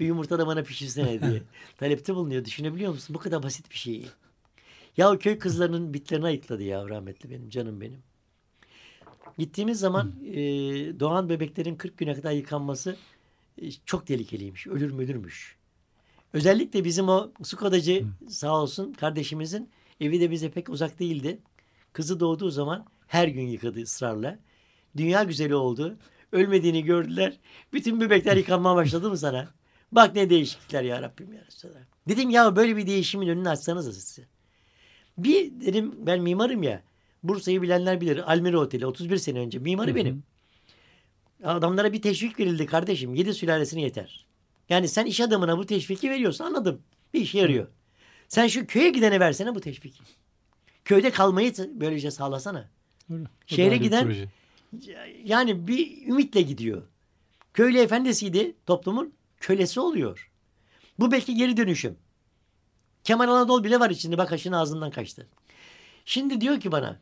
bir 0.00 0.06
yumurta 0.06 0.38
da 0.38 0.46
bana 0.46 0.62
pişirsene 0.62 1.22
diye 1.22 1.42
talepte 1.76 2.14
bulunuyor. 2.14 2.44
Düşünebiliyor 2.44 2.92
musun? 2.92 3.14
Bu 3.14 3.18
kadar 3.18 3.42
basit 3.42 3.70
bir 3.70 3.76
şey. 3.76 4.06
Ya 4.96 5.12
o 5.12 5.18
köy 5.18 5.38
kızlarının 5.38 5.94
bitlerini 5.94 6.26
ayıkladı 6.26 6.62
ya 6.62 6.88
rahmetli 6.88 7.30
benim 7.30 7.48
canım 7.48 7.80
benim. 7.80 8.02
Gittiğimiz 9.38 9.78
zaman 9.78 10.12
e, 10.26 10.34
doğan 11.00 11.28
bebeklerin 11.28 11.76
40 11.76 11.98
güne 11.98 12.14
kadar 12.14 12.32
yıkanması 12.32 12.96
e, 13.58 13.70
çok 13.70 14.06
tehlikeliymiş. 14.06 14.66
Ölür 14.66 14.90
mü 14.90 15.02
ölürmüş. 15.04 15.56
Özellikle 16.32 16.84
bizim 16.84 17.08
o 17.08 17.30
Skodacı 17.42 18.04
sağ 18.28 18.62
olsun 18.62 18.92
kardeşimizin 18.92 19.70
evi 20.00 20.20
de 20.20 20.30
bize 20.30 20.50
pek 20.50 20.68
uzak 20.68 20.98
değildi. 20.98 21.38
Kızı 21.92 22.20
doğduğu 22.20 22.50
zaman 22.50 22.86
her 23.06 23.28
gün 23.28 23.46
yıkadı 23.46 23.82
ısrarla. 23.82 24.38
Dünya 24.96 25.22
güzeli 25.22 25.54
oldu. 25.54 25.96
Ölmediğini 26.32 26.84
gördüler. 26.84 27.36
Bütün 27.72 28.00
bebekler 28.00 28.36
yıkanmaya 28.36 28.76
başladı 28.76 29.10
mı 29.10 29.18
sana? 29.18 29.48
Bak 29.92 30.14
ne 30.14 30.30
değişiklikler 30.30 30.82
ya 30.82 31.02
Rabbim 31.02 31.32
ya 31.32 31.40
Resulallah. 31.46 31.78
Dedim 32.08 32.30
ya 32.30 32.56
böyle 32.56 32.76
bir 32.76 32.86
değişimin 32.86 33.28
önünü 33.28 33.48
açsanız 33.48 34.04
size. 34.04 34.26
Bir 35.18 35.60
dedim 35.60 35.94
ben 35.98 36.20
mimarım 36.22 36.62
ya. 36.62 36.82
Bursa'yı 37.22 37.62
bilenler 37.62 38.00
bilir. 38.00 38.32
Almira 38.32 38.58
Oteli 38.60 38.86
31 38.86 39.16
sene 39.16 39.38
önce. 39.38 39.58
Mimarı 39.58 39.94
benim. 39.94 40.22
Adamlara 41.44 41.92
bir 41.92 42.02
teşvik 42.02 42.40
verildi 42.40 42.66
kardeşim. 42.66 43.14
Yedi 43.14 43.34
sülalesine 43.34 43.82
yeter. 43.82 44.26
Yani 44.68 44.88
sen 44.88 45.06
iş 45.06 45.20
adamına 45.20 45.58
bu 45.58 45.66
teşviki 45.66 46.10
veriyorsun 46.10 46.44
anladım. 46.44 46.82
Bir 47.14 47.20
işe 47.20 47.38
yarıyor. 47.38 47.66
Sen 48.28 48.46
şu 48.46 48.66
köye 48.66 48.90
gidene 48.90 49.20
versene 49.20 49.54
bu 49.54 49.60
teşviki. 49.60 50.02
Köyde 50.84 51.10
kalmayı 51.10 51.52
böylece 51.74 52.10
sağlasana. 52.10 52.68
Öyle. 53.10 53.24
Şehre 53.46 53.76
giden- 53.76 54.04
proje. 54.04 54.28
Yani 55.24 55.66
bir 55.66 56.06
ümitle 56.06 56.42
gidiyor. 56.42 56.82
Köylü 57.54 57.78
efendisiydi 57.78 58.56
toplumun 58.66 59.14
kölesi 59.40 59.80
oluyor. 59.80 60.30
Bu 60.98 61.12
belki 61.12 61.34
geri 61.34 61.56
dönüşüm. 61.56 61.96
Kemal 63.04 63.28
Anadolu 63.28 63.64
bile 63.64 63.80
var 63.80 63.90
içinde 63.90 64.18
bak 64.18 64.32
aşın 64.32 64.52
ağzından 64.52 64.90
kaçtı. 64.90 65.28
Şimdi 66.04 66.40
diyor 66.40 66.60
ki 66.60 66.72
bana 66.72 67.00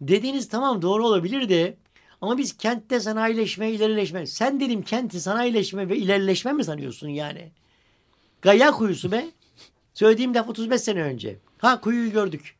dediğiniz 0.00 0.48
tamam 0.48 0.82
doğru 0.82 1.06
olabilir 1.06 1.48
de 1.48 1.76
ama 2.20 2.38
biz 2.38 2.56
kentte 2.56 3.00
sanayileşme, 3.00 3.70
ilerileşme. 3.70 4.26
Sen 4.26 4.60
dedim 4.60 4.82
kenti 4.82 5.20
sanayileşme 5.20 5.88
ve 5.88 5.96
ilerleşme 5.96 6.52
mi 6.52 6.64
sanıyorsun 6.64 7.08
yani? 7.08 7.52
Gaya 8.42 8.72
kuyusu 8.72 9.12
be. 9.12 9.30
Söylediğim 9.94 10.34
laf 10.34 10.48
35 10.48 10.80
sene 10.80 11.02
önce. 11.02 11.38
Ha 11.58 11.80
kuyuyu 11.80 12.12
gördük. 12.12 12.56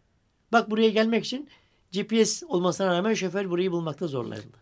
Bak 0.52 0.70
buraya 0.70 0.88
gelmek 0.88 1.24
için 1.24 1.48
GPS 1.92 2.42
olmasına 2.42 2.86
rağmen 2.86 3.14
şoför 3.14 3.50
burayı 3.50 3.72
bulmakta 3.72 4.06
zorlandı. 4.06 4.58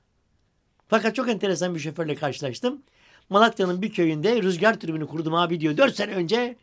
Fakat 0.89 1.15
çok 1.15 1.29
enteresan 1.29 1.75
bir 1.75 1.81
şoförle 1.81 2.15
karşılaştım. 2.15 2.83
Malatya'nın 3.29 3.83
bir 3.83 3.93
köyünde 3.93 4.43
rüzgar 4.43 4.81
türbünü 4.81 5.07
kurdum 5.07 5.35
abi 5.35 5.61
diyor. 5.61 5.77
4 5.77 5.97
sene 5.97 6.13
önce 6.13 6.57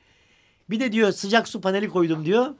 bir 0.69 0.79
de 0.79 0.91
diyor 0.91 1.11
sıcak 1.11 1.47
su 1.47 1.61
paneli 1.61 1.89
koydum 1.89 2.25
diyor. 2.25 2.55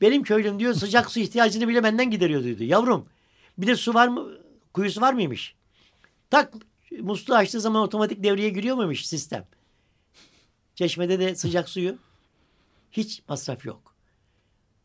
Benim 0.00 0.22
köylüm 0.22 0.58
diyor 0.58 0.74
sıcak 0.74 1.10
su 1.10 1.20
ihtiyacını 1.20 1.68
bile 1.68 1.82
benden 1.82 2.10
gideriyor 2.10 2.44
diyordu. 2.44 2.64
Yavrum 2.64 3.06
bir 3.58 3.66
de 3.66 3.76
su 3.76 3.94
var 3.94 4.08
mı? 4.08 4.28
Kuyusu 4.72 5.00
var 5.00 5.12
mıymış? 5.12 5.54
Tak 6.30 6.52
musluğu 7.00 7.34
açtığı 7.34 7.60
zaman 7.60 7.82
otomatik 7.82 8.22
devreye 8.22 8.50
giriyor 8.50 8.76
muymuş 8.76 9.06
sistem? 9.06 9.46
Çeşmede 10.74 11.18
de 11.18 11.34
sıcak 11.34 11.68
suyu 11.68 11.98
hiç 12.92 13.22
masraf 13.28 13.64
yok. 13.64 13.91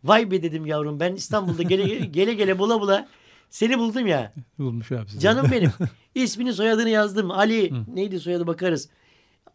Vay 0.03 0.31
be 0.31 0.43
dedim 0.43 0.65
yavrum 0.65 0.99
ben 0.99 1.15
İstanbul'da 1.15 1.63
gele 1.63 2.05
gele, 2.05 2.33
gele 2.33 2.59
bula 2.59 2.81
bula 2.81 3.07
seni 3.49 3.79
buldum 3.79 4.07
ya. 4.07 4.33
Bulmuş 4.59 4.91
abi 4.91 5.09
sizi. 5.09 5.19
Canım 5.19 5.51
benim. 5.51 5.71
İsmini 6.15 6.53
soyadını 6.53 6.89
yazdım. 6.89 7.31
Ali 7.31 7.71
Hı. 7.71 7.83
neydi 7.95 8.19
soyadı 8.19 8.47
bakarız. 8.47 8.89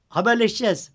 Haberleşeceğiz. 0.08 0.92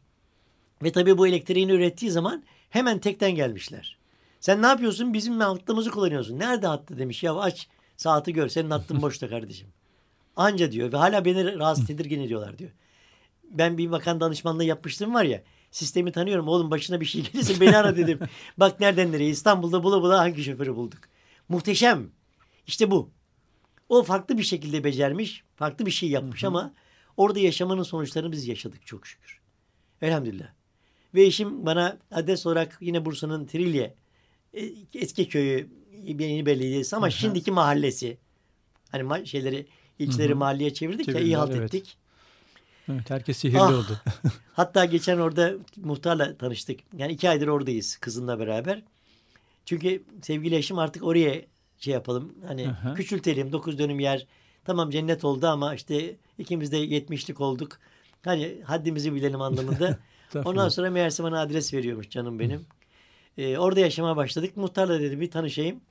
Ve 0.83 0.91
tabii 0.91 1.17
bu 1.17 1.27
elektriğini 1.27 1.71
ürettiği 1.71 2.11
zaman 2.11 2.43
hemen 2.69 2.99
tekten 2.99 3.31
gelmişler. 3.31 3.97
Sen 4.39 4.61
ne 4.61 4.67
yapıyorsun? 4.67 5.13
Bizim 5.13 5.39
hattımızı 5.39 5.91
kullanıyorsun. 5.91 6.39
Nerede 6.39 6.67
hattı 6.67 6.97
demiş. 6.97 7.23
Ya 7.23 7.35
aç 7.35 7.67
saati 7.97 8.33
gör. 8.33 8.47
Senin 8.47 8.69
hattın 8.69 9.01
boşta 9.01 9.29
kardeşim. 9.29 9.67
Anca 10.35 10.71
diyor. 10.71 10.91
Ve 10.91 10.97
hala 10.97 11.25
beni 11.25 11.59
rahatsız 11.59 11.87
tedirgin 11.87 12.21
ediyorlar 12.21 12.57
diyor. 12.57 12.71
Ben 13.51 13.77
bir 13.77 13.91
bakan 13.91 14.19
danışmanlığı 14.19 14.63
yapmıştım 14.63 15.13
var 15.13 15.23
ya. 15.23 15.41
Sistemi 15.77 16.11
tanıyorum. 16.11 16.47
Oğlum 16.47 16.71
başına 16.71 17.01
bir 17.01 17.05
şey 17.05 17.21
gelirse 17.21 17.61
beni 17.61 17.77
ara 17.77 17.97
dedim. 17.97 18.19
Bak 18.57 18.79
nereden 18.79 19.11
nereye. 19.11 19.29
İstanbul'da 19.29 19.83
bula 19.83 20.01
bula 20.01 20.19
hangi 20.19 20.43
şoförü 20.43 20.75
bulduk. 20.75 20.99
Muhteşem. 21.49 22.09
İşte 22.67 22.91
bu. 22.91 23.09
O 23.89 24.03
farklı 24.03 24.37
bir 24.37 24.43
şekilde 24.43 24.83
becermiş, 24.83 25.43
farklı 25.55 25.85
bir 25.85 25.91
şey 25.91 26.09
yapmış 26.09 26.43
ama 26.43 26.73
orada 27.17 27.39
yaşamanın 27.39 27.83
sonuçlarını 27.83 28.31
biz 28.31 28.47
yaşadık 28.47 28.87
çok 28.87 29.07
şükür. 29.07 29.39
Elhamdülillah. 30.01 30.47
Ve 31.13 31.23
eşim 31.23 31.65
bana 31.65 31.97
adres 32.11 32.45
olarak 32.45 32.77
yine 32.81 33.05
Bursa'nın 33.05 33.45
Trilye 33.45 33.95
e, 34.53 34.69
eski 34.93 35.29
köyü 35.29 35.69
yeni 36.03 36.45
belediyesi 36.45 36.95
ama 36.95 37.09
şimdiki 37.09 37.51
mahallesi. 37.51 38.17
Hani 38.91 39.03
ma- 39.03 39.25
şeyleri 39.25 39.67
ilçeleri 39.99 40.33
mahalleye 40.33 40.73
çevirdik 40.73 41.07
ya 41.07 41.13
iyi 41.13 41.17
Çevirdiler, 41.17 41.37
halt 41.37 41.51
evet. 41.55 41.75
ettik. 41.75 41.97
Evet, 42.89 43.09
herkes 43.09 43.37
sihirli 43.37 43.59
Ah. 43.59 43.69
oldu. 43.73 44.01
Hatta 44.53 44.85
geçen 44.85 45.17
orada 45.17 45.53
muhtarla 45.77 46.37
tanıştık. 46.37 46.79
Yani 46.97 47.11
iki 47.11 47.29
aydır 47.29 47.47
oradayız 47.47 47.97
kızımla 47.97 48.39
beraber. 48.39 48.81
Çünkü 49.65 50.03
sevgili 50.21 50.55
eşim 50.55 50.79
artık 50.79 51.03
oraya 51.03 51.41
şey 51.79 51.93
yapalım. 51.93 52.33
Hani 52.47 52.67
Aha. 52.69 52.93
küçültelim. 52.93 53.51
Dokuz 53.51 53.79
dönüm 53.79 53.99
yer 53.99 54.27
Tamam 54.65 54.89
cennet 54.89 55.23
oldu 55.23 55.47
ama 55.47 55.75
işte 55.75 56.15
ikimiz 56.37 56.71
de 56.71 56.77
yetmişlik 56.77 57.41
olduk. 57.41 57.79
Hani 58.25 58.55
haddimizi 58.65 59.15
bilelim 59.15 59.41
anlamında. 59.41 59.97
Ondan 60.45 60.69
sonra 60.69 60.89
meğerse 60.89 61.23
bana 61.23 61.41
adres 61.41 61.73
veriyormuş 61.73 62.09
canım 62.09 62.39
benim. 62.39 62.65
Ee, 63.37 63.57
orada 63.57 63.79
yaşamaya 63.79 64.15
başladık. 64.15 64.57
Muhtarla 64.57 64.99
dedi 64.99 65.19
bir 65.19 65.31
tanışayım. 65.31 65.81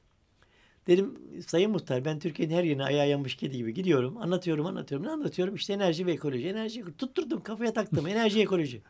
Dedim 0.87 1.19
sayın 1.47 1.71
muhtar 1.71 2.05
ben 2.05 2.19
Türkiye'nin 2.19 2.55
her 2.55 2.64
yerine 2.64 2.85
ayağa 2.85 3.05
yanmış 3.05 3.37
kedi 3.37 3.57
gibi 3.57 3.75
gidiyorum. 3.75 4.16
Anlatıyorum 4.16 4.66
anlatıyorum. 4.66 5.07
Ne 5.07 5.11
anlatıyorum? 5.11 5.55
İşte 5.55 5.73
enerji 5.73 6.07
ve 6.07 6.12
ekoloji. 6.12 6.49
Enerji 6.49 6.85
tutturdum 6.99 7.43
kafaya 7.43 7.73
taktım. 7.73 8.07
Enerji 8.09 8.40
ekoloji. 8.40 8.83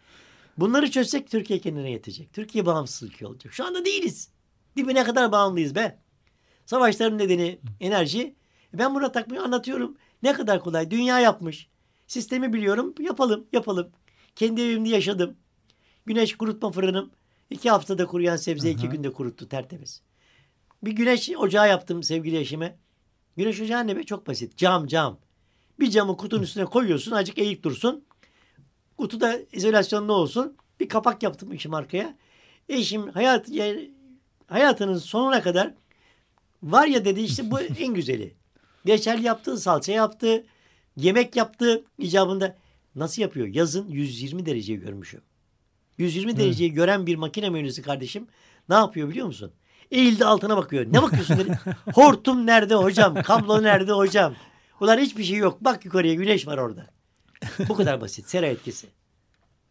Bunları 0.58 0.90
çözsek 0.90 1.30
Türkiye 1.30 1.58
kendine 1.58 1.90
yetecek. 1.90 2.32
Türkiye 2.32 2.66
bağımsız 2.66 3.08
ülke 3.08 3.26
olacak. 3.26 3.52
Şu 3.52 3.64
anda 3.66 3.84
değiliz. 3.84 4.30
Dibine 4.76 5.04
kadar 5.04 5.32
bağımlıyız 5.32 5.74
be. 5.74 5.98
Savaşların 6.66 7.18
nedeni 7.18 7.58
enerji. 7.80 8.34
Ben 8.74 8.94
buna 8.94 9.12
takmayı 9.12 9.42
anlatıyorum. 9.42 9.96
Ne 10.22 10.32
kadar 10.32 10.60
kolay. 10.60 10.90
Dünya 10.90 11.20
yapmış. 11.20 11.68
Sistemi 12.06 12.52
biliyorum. 12.52 12.94
Yapalım 13.00 13.46
yapalım. 13.52 13.90
Kendi 14.36 14.62
evimde 14.62 14.88
yaşadım. 14.88 15.36
Güneş 16.06 16.36
kurutma 16.36 16.70
fırınım. 16.70 17.10
iki 17.50 17.70
haftada 17.70 18.06
kuruyan 18.06 18.36
sebze 18.36 18.70
iki 18.70 18.88
günde 18.88 19.12
kuruttu 19.12 19.48
tertemiz. 19.48 20.02
Bir 20.86 20.92
güneş 20.92 21.30
ocağı 21.36 21.68
yaptım 21.68 22.02
sevgili 22.02 22.38
eşime. 22.38 22.76
Güneş 23.36 23.60
ocağı 23.60 23.86
ne 23.86 23.96
be? 23.96 24.02
Çok 24.02 24.26
basit. 24.26 24.56
Cam 24.56 24.86
cam. 24.86 25.18
Bir 25.80 25.90
camı 25.90 26.16
kutunun 26.16 26.42
üstüne 26.42 26.64
koyuyorsun. 26.64 27.12
Acık 27.12 27.38
eğik 27.38 27.62
dursun. 27.62 28.04
Kutuda 28.98 29.38
izolasyonlu 29.52 30.12
olsun. 30.12 30.56
Bir 30.80 30.88
kapak 30.88 31.22
yaptım 31.22 31.52
işim 31.52 31.74
arkaya. 31.74 32.16
Eşim 32.68 33.08
hayat, 33.08 33.48
yani 33.48 33.90
hayatının 34.46 34.98
sonuna 34.98 35.42
kadar 35.42 35.74
var 36.62 36.86
ya 36.86 37.04
dedi 37.04 37.20
işte 37.20 37.50
bu 37.50 37.60
en 37.78 37.94
güzeli. 37.94 38.34
Reçel 38.86 39.24
yaptı, 39.24 39.58
salça 39.58 39.92
yaptı, 39.92 40.46
yemek 40.96 41.36
yaptı 41.36 41.84
icabında. 41.98 42.56
Nasıl 42.94 43.22
yapıyor? 43.22 43.46
Yazın 43.46 43.88
120 43.88 44.46
dereceyi 44.46 44.80
görmüşüm. 44.80 45.20
120 45.98 46.30
evet. 46.30 46.40
dereceyi 46.40 46.72
gören 46.72 47.06
bir 47.06 47.16
makine 47.16 47.50
mühendisi 47.50 47.82
kardeşim 47.82 48.26
ne 48.68 48.74
yapıyor 48.74 49.08
biliyor 49.08 49.26
musun? 49.26 49.52
Eğildi 49.90 50.24
altına 50.24 50.56
bakıyor. 50.56 50.86
Ne 50.88 51.02
bakıyorsun 51.02 51.38
dedi. 51.38 51.58
Hortum 51.94 52.46
nerede 52.46 52.74
hocam? 52.74 53.22
Kablo 53.22 53.62
nerede 53.62 53.92
hocam? 53.92 54.34
Ulan 54.80 54.98
hiçbir 54.98 55.24
şey 55.24 55.36
yok. 55.36 55.58
Bak 55.60 55.84
yukarıya 55.84 56.14
güneş 56.14 56.46
var 56.46 56.58
orada. 56.58 56.86
Bu 57.68 57.74
kadar 57.74 58.00
basit. 58.00 58.28
Sera 58.28 58.46
etkisi. 58.46 58.86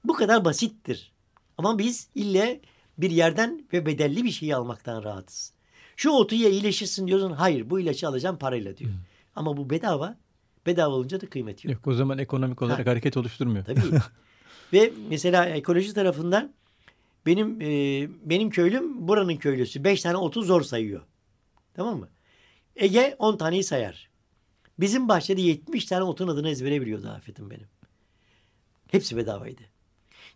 Bu 0.04 0.14
kadar 0.14 0.46
basittir. 0.46 1.12
Ama 1.58 1.78
biz 1.78 2.10
ille 2.16 2.62
bir 2.98 3.12
yerden 3.12 3.66
ve 3.74 3.86
bedelli 3.86 4.24
bir 4.24 4.32
şeyi 4.32 4.56
almaktan 4.56 5.04
rahatız. 5.04 5.54
Şu 5.96 6.10
otu 6.10 6.36
ye 6.36 6.50
iyileşirsin 6.50 7.08
diyorsun. 7.08 7.32
Hayır 7.32 7.70
bu 7.70 7.80
ilacı 7.80 8.08
alacağım 8.08 8.38
parayla 8.38 8.78
diyor. 8.78 8.92
Hmm. 8.92 9.00
Ama 9.36 9.58
bu 9.58 9.70
bedava. 9.70 10.18
Bedava 10.66 10.94
olunca 10.96 11.22
da 11.22 11.30
kıymeti 11.30 11.68
yok. 11.68 11.76
Yok 11.76 11.88
o 11.88 11.94
zaman 11.94 12.18
ekonomik 12.18 12.62
olarak 12.62 12.88
ha. 12.88 12.92
hareket 12.92 13.18
oluşturmuyor. 13.18 13.66
Tabii. 13.66 13.82
ve 14.74 14.94
mesela 15.10 15.46
ekoloji 15.46 15.94
tarafından 15.94 16.54
benim 17.26 17.62
e, 17.62 17.68
benim 18.30 18.50
köylüm 18.50 19.08
buranın 19.08 19.36
köylüsü. 19.36 19.84
Beş 19.84 20.02
tane 20.02 20.18
otu 20.18 20.44
zor 20.44 20.62
sayıyor. 20.62 21.02
Tamam 21.74 22.00
mı? 22.00 22.10
Ege 22.76 23.16
on 23.20 23.38
taneyi 23.38 23.64
sayar. 23.64 24.10
Bizim 24.80 25.08
bahçede 25.08 25.42
70 25.42 25.86
tane 25.86 26.04
otun 26.04 26.28
adını 26.28 26.50
ezbere 26.50 26.82
biliyordu 26.82 27.10
Afet'im 27.10 27.50
benim. 27.50 27.68
Hepsi 28.92 29.18
bedavaydı. 29.18 29.62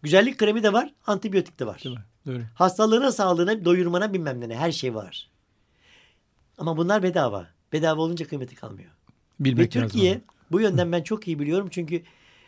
Güzellik 0.02 0.38
kremi 0.38 0.64
de 0.64 0.74
var, 0.74 0.94
antibiyotik 1.08 1.60
de 1.60 1.66
var. 1.66 1.82
Değil 1.84 1.96
mi? 1.96 2.04
Doğru. 2.26 2.42
Hastalığına, 2.56 3.12
sağlığına, 3.12 3.66
doyurmana 3.66 4.14
bilmem 4.14 4.50
ne 4.50 4.56
her 4.56 4.72
şey 4.72 4.96
var. 4.96 5.30
Ama 6.58 6.78
bunlar 6.78 7.04
bedava. 7.04 7.48
Bedava 7.74 8.02
olunca 8.02 8.28
kıymeti 8.28 8.56
kalmıyor. 8.56 8.92
Bilmek 9.40 9.66
Ve 9.66 9.70
Türkiye 9.70 10.12
lazım. 10.12 10.24
bu 10.52 10.62
yönden 10.62 10.92
ben 10.92 11.04
çok 11.04 11.28
iyi 11.28 11.40
biliyorum 11.40 11.68
çünkü 11.72 12.04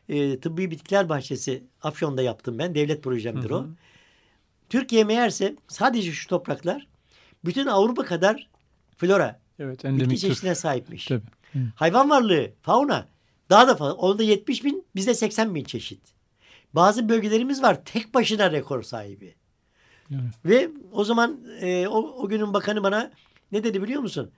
e, 0.10 0.40
Tıbbi 0.40 0.72
Bitkiler 0.72 1.10
Bahçesi 1.10 1.64
Afyon'da 1.82 2.22
yaptım 2.22 2.60
ben. 2.60 2.76
Devlet 2.76 3.04
projemdir 3.04 3.50
hı 3.50 3.54
hı. 3.54 3.58
o. 3.58 3.68
Türkiye 4.72 5.04
meğerse 5.04 5.56
sadece 5.68 6.12
şu 6.12 6.28
topraklar 6.28 6.88
bütün 7.46 7.66
Avrupa 7.68 8.06
kadar 8.06 8.50
flora, 8.98 9.40
evet, 9.60 9.84
bitki 9.84 10.20
çeşidine 10.20 10.56
sahipmiş. 10.56 11.06
Tabii. 11.06 11.22
Hı. 11.54 11.60
Hayvan 11.76 12.10
varlığı, 12.10 12.52
fauna 12.62 13.08
daha 13.50 13.68
da 13.68 13.76
fazla. 13.76 13.94
Onda 13.94 14.24
70 14.24 14.64
bin, 14.64 14.86
bizde 14.96 15.14
80 15.14 15.56
bin 15.56 15.64
çeşit. 15.64 16.02
Bazı 16.74 17.10
bölgelerimiz 17.10 17.64
var 17.64 17.86
tek 17.86 18.14
başına 18.14 18.52
rekor 18.52 18.84
sahibi. 18.84 19.36
Evet. 20.12 20.22
Ve 20.46 20.70
o 20.92 21.04
zaman 21.04 21.40
e, 21.62 21.88
o, 21.88 21.98
o 21.98 22.28
günün 22.28 22.54
bakanı 22.54 22.84
bana 22.84 23.12
ne 23.52 23.64
dedi 23.64 23.84
biliyor 23.84 24.02
musun? 24.02 24.32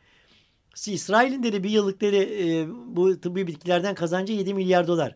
İsrail'in 0.87 1.43
dedi 1.43 1.63
bir 1.63 1.69
yıllık 1.69 2.01
dedi 2.01 2.15
e, 2.15 2.67
bu 2.95 3.21
tıbbi 3.21 3.47
bitkilerden 3.47 3.95
kazancı 3.95 4.33
7 4.33 4.53
milyar 4.53 4.87
dolar. 4.87 5.15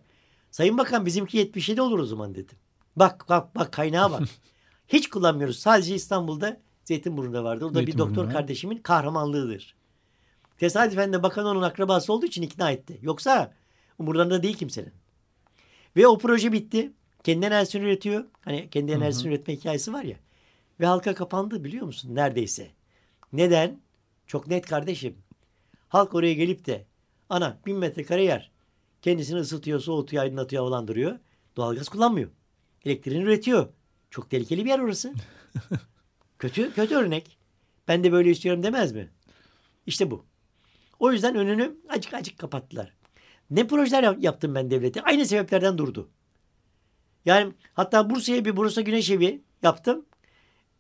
Sayın 0.51 0.77
Bakan 0.77 1.05
bizimki 1.05 1.37
77 1.37 1.81
olur 1.81 1.99
o 1.99 2.05
zaman 2.05 2.35
dedim. 2.35 2.57
Bak 2.95 3.25
bak 3.29 3.55
bak 3.55 3.71
kaynağa 3.71 4.11
bak. 4.11 4.21
Hiç 4.87 5.09
kullanmıyoruz. 5.09 5.59
Sadece 5.59 5.95
İstanbul'da 5.95 6.57
Zeytinburnu'nda 6.83 7.43
vardı. 7.43 7.65
O 7.65 7.73
da 7.73 7.87
bir 7.87 7.97
doktor 7.97 8.29
kardeşimin 8.29 8.77
kahramanlığıdır. 8.77 9.75
Tesadüfen 10.57 11.13
de 11.13 11.23
bakan 11.23 11.45
onun 11.45 11.61
akrabası 11.61 12.13
olduğu 12.13 12.25
için 12.25 12.41
ikna 12.41 12.71
etti. 12.71 12.99
Yoksa 13.01 13.53
umurlarında 13.99 14.43
değil 14.43 14.57
kimsenin. 14.57 14.93
Ve 15.97 16.07
o 16.07 16.17
proje 16.17 16.51
bitti. 16.51 16.91
Kendi 17.23 17.45
enerjisini 17.45 17.83
üretiyor. 17.83 18.25
Hani 18.41 18.69
kendi 18.69 18.91
enerjisini 18.91 19.25
hı 19.25 19.29
hı. 19.29 19.35
üretme 19.35 19.53
hikayesi 19.55 19.93
var 19.93 20.03
ya. 20.03 20.17
Ve 20.79 20.85
halka 20.85 21.15
kapandı 21.15 21.63
biliyor 21.63 21.85
musun? 21.85 22.15
Neredeyse. 22.15 22.67
Neden? 23.33 23.79
Çok 24.27 24.47
net 24.47 24.65
kardeşim. 24.65 25.15
Halk 25.89 26.15
oraya 26.15 26.33
gelip 26.33 26.65
de 26.65 26.85
ana 27.29 27.57
bin 27.65 27.77
metrekare 27.77 28.23
yer. 28.23 28.51
Kendisini 29.01 29.39
ısıtıyor, 29.39 29.79
soğutuyor, 29.79 30.23
aydınlatıyor, 30.23 30.63
havalandırıyor. 30.63 31.19
Doğalgaz 31.55 31.89
kullanmıyor. 31.89 32.29
Elektriğini 32.85 33.23
üretiyor. 33.23 33.69
Çok 34.11 34.29
tehlikeli 34.29 34.65
bir 34.65 34.69
yer 34.69 34.79
orası. 34.79 35.13
kötü 36.39 36.73
kötü 36.73 36.95
örnek. 36.95 37.37
Ben 37.87 38.03
de 38.03 38.11
böyle 38.11 38.31
istiyorum 38.31 38.63
demez 38.63 38.91
mi? 38.91 39.09
İşte 39.85 40.11
bu. 40.11 40.25
O 40.99 41.11
yüzden 41.11 41.35
önünü 41.35 41.75
acık 41.89 42.13
acık 42.13 42.37
kapattılar. 42.37 42.93
Ne 43.49 43.67
projeler 43.67 44.17
yaptım 44.17 44.55
ben 44.55 44.71
devlete? 44.71 45.01
Aynı 45.01 45.25
sebeplerden 45.25 45.77
durdu. 45.77 46.09
Yani 47.25 47.53
hatta 47.73 48.09
Bursa'ya 48.09 48.45
bir 48.45 48.57
Bursa 48.57 48.81
Güneş 48.81 49.09
Evi 49.09 49.41
yaptım. 49.63 50.05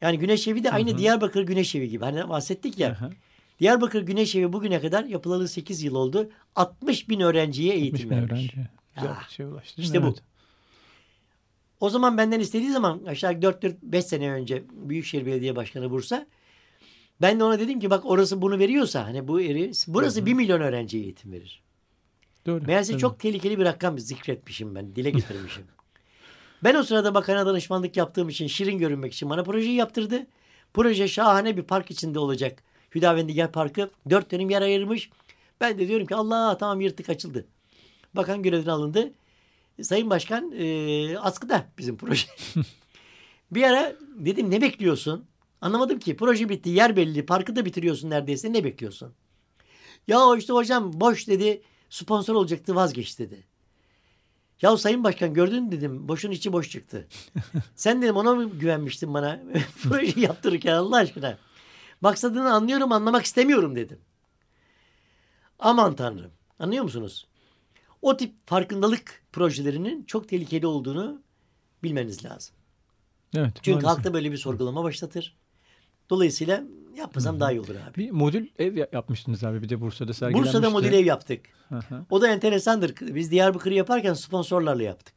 Yani 0.01 0.19
Güneş 0.19 0.47
Evi 0.47 0.63
de 0.63 0.71
aynı 0.71 0.89
Hı-hı. 0.89 0.97
Diyarbakır 0.97 1.43
Güneş 1.43 1.75
Evi 1.75 1.89
gibi. 1.89 2.05
Hani 2.05 2.29
bahsettik 2.29 2.79
ya. 2.79 3.01
Hı-hı. 3.01 3.11
Diyarbakır 3.59 4.01
Güneş 4.01 4.35
Evi 4.35 4.53
bugüne 4.53 4.81
kadar 4.81 5.03
yapılalı 5.03 5.47
8 5.47 5.83
yıl 5.83 5.95
oldu. 5.95 6.29
60 6.55 7.09
bin 7.09 7.19
öğrenciye 7.19 7.73
eğitim 7.73 7.95
60 7.95 8.05
bin 8.05 8.09
vermiş. 8.09 8.31
öğrenci. 8.31 8.69
Güzel 8.95 9.11
bir 9.27 9.33
şey 9.33 9.45
ulaştı. 9.45 9.81
İşte 9.81 9.97
evet. 9.97 10.07
bu. 10.07 10.15
O 11.79 11.89
zaman 11.89 12.17
benden 12.17 12.39
istediği 12.39 12.71
zaman 12.71 13.03
aşağı 13.07 13.31
4-5 13.31 14.01
sene 14.01 14.31
önce 14.31 14.63
Büyükşehir 14.71 15.25
Belediye 15.25 15.55
Başkanı 15.55 15.91
Bursa 15.91 16.27
ben 17.21 17.39
de 17.39 17.43
ona 17.43 17.59
dedim 17.59 17.79
ki 17.79 17.89
bak 17.89 18.05
orası 18.05 18.41
bunu 18.41 18.59
veriyorsa 18.59 19.05
hani 19.05 19.27
bu 19.27 19.41
eri 19.41 19.71
burası 19.87 20.25
1 20.25 20.33
milyon 20.33 20.61
öğrenciye 20.61 21.03
eğitim 21.03 21.31
verir. 21.31 21.63
Doğru. 22.45 22.63
Meğerse 22.65 22.93
Doğru. 22.93 22.99
çok 22.99 23.19
tehlikeli 23.19 23.59
bir 23.59 23.65
rakam 23.65 23.99
zikretmişim 23.99 24.75
ben. 24.75 24.95
Dile 24.95 25.09
getirmişim. 25.09 25.63
ben 26.63 26.75
o 26.75 26.83
sırada 26.83 27.13
bakana 27.13 27.45
danışmanlık 27.45 27.97
yaptığım 27.97 28.29
için 28.29 28.47
şirin 28.47 28.77
görünmek 28.77 29.13
için 29.13 29.29
bana 29.29 29.43
projeyi 29.43 29.75
yaptırdı. 29.75 30.27
Proje 30.73 31.07
şahane 31.07 31.57
bir 31.57 31.63
park 31.63 31.91
içinde 31.91 32.19
olacak. 32.19 32.63
Hüdavendigar 32.95 33.51
Parkı. 33.51 33.89
Dört 34.09 34.31
dönüm 34.31 34.49
yer 34.49 34.61
ayırmış. 34.61 35.09
Ben 35.61 35.79
de 35.79 35.87
diyorum 35.87 36.07
ki 36.07 36.15
Allah 36.15 36.57
tamam 36.57 36.81
yırtık 36.81 37.09
açıldı. 37.09 37.45
Bakan 38.13 38.43
görevden 38.43 38.71
alındı. 38.71 39.13
Sayın 39.81 40.09
Başkan 40.09 40.51
e, 40.51 41.17
askıda 41.17 41.65
bizim 41.77 41.97
proje. 41.97 42.27
bir 43.51 43.63
ara 43.63 43.95
dedim 44.15 44.51
ne 44.51 44.61
bekliyorsun? 44.61 45.25
Anlamadım 45.61 45.99
ki 45.99 46.15
proje 46.15 46.49
bitti 46.49 46.69
yer 46.69 46.95
belli 46.95 47.25
parkı 47.25 47.55
da 47.55 47.65
bitiriyorsun 47.65 48.09
neredeyse 48.09 48.53
ne 48.53 48.63
bekliyorsun? 48.63 49.13
Ya 50.07 50.35
işte 50.37 50.53
hocam 50.53 50.99
boş 50.99 51.27
dedi 51.27 51.61
sponsor 51.89 52.35
olacaktı 52.35 52.75
vazgeç 52.75 53.19
dedi. 53.19 53.43
Ya 54.61 54.77
Sayın 54.77 55.03
Başkan 55.03 55.33
gördün 55.33 55.71
dedim 55.71 56.07
boşun 56.07 56.31
içi 56.31 56.53
boş 56.53 56.69
çıktı. 56.69 57.07
Sen 57.75 58.01
dedim 58.01 58.15
ona 58.15 58.35
mı 58.35 58.49
güvenmiştin 58.49 59.13
bana 59.13 59.41
proje 59.83 60.19
yaptırırken 60.19 60.73
Allah 60.73 60.97
aşkına. 60.97 61.37
Maksadını 62.01 62.53
anlıyorum 62.53 62.91
anlamak 62.91 63.25
istemiyorum 63.25 63.75
dedim. 63.75 63.99
Aman 65.59 65.95
tanrım 65.95 66.31
anlıyor 66.59 66.83
musunuz? 66.83 67.27
O 68.01 68.17
tip 68.17 68.33
farkındalık 68.45 69.23
projelerinin 69.31 70.03
çok 70.03 70.29
tehlikeli 70.29 70.67
olduğunu 70.67 71.21
bilmeniz 71.83 72.25
lazım. 72.25 72.55
Evet, 73.35 73.53
Çünkü 73.55 73.71
maalesef. 73.71 73.89
halkta 73.89 74.13
böyle 74.13 74.31
bir 74.31 74.37
sorgulama 74.37 74.83
başlatır. 74.83 75.37
Dolayısıyla 76.09 76.63
yapmasam 76.97 77.33
Hı-hı. 77.33 77.39
daha 77.39 77.51
iyi 77.51 77.59
olur 77.59 77.75
abi. 77.75 77.97
Bir 77.97 78.11
modül 78.11 78.47
ev 78.59 78.87
yapmıştınız 78.93 79.43
abi 79.43 79.61
bir 79.61 79.69
de 79.69 79.81
Bursa'da 79.81 80.13
sergilenmişti. 80.13 80.57
Bursa'da 80.57 80.69
modül 80.69 80.93
ev 80.93 81.05
yaptık. 81.05 81.45
Hı-hı. 81.69 82.05
O 82.09 82.21
da 82.21 82.27
enteresandır. 82.27 82.95
Biz 83.01 83.31
Diyarbakır'ı 83.31 83.73
yaparken 83.73 84.13
sponsorlarla 84.13 84.83
yaptık. 84.83 85.13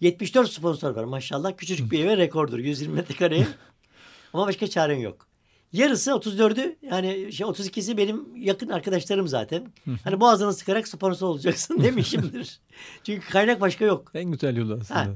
74 0.00 0.50
sponsor 0.50 0.96
var 0.96 1.04
maşallah. 1.04 1.56
Küçücük 1.56 1.92
bir 1.92 2.04
eve 2.04 2.16
rekordur. 2.16 2.58
120 2.58 2.94
metrekare 2.94 3.46
Ama 4.32 4.46
başka 4.46 4.66
çaren 4.66 4.98
yok. 4.98 5.26
Yarısı 5.72 6.10
34'ü 6.10 6.76
yani 6.82 7.32
şey 7.32 7.46
32'si 7.46 7.96
benim 7.96 8.36
yakın 8.36 8.68
arkadaşlarım 8.68 9.28
zaten. 9.28 9.72
Hani 10.04 10.20
boğazını 10.20 10.52
sıkarak 10.52 10.88
sponsor 10.88 11.26
olacaksın 11.26 11.80
demişimdir. 11.84 12.60
Çünkü 13.04 13.30
kaynak 13.30 13.60
başka 13.60 13.84
yok. 13.84 14.10
En 14.14 14.30
güzel 14.30 14.56
yolu 14.56 14.78
aslında. 14.80 15.00
Ha. 15.00 15.08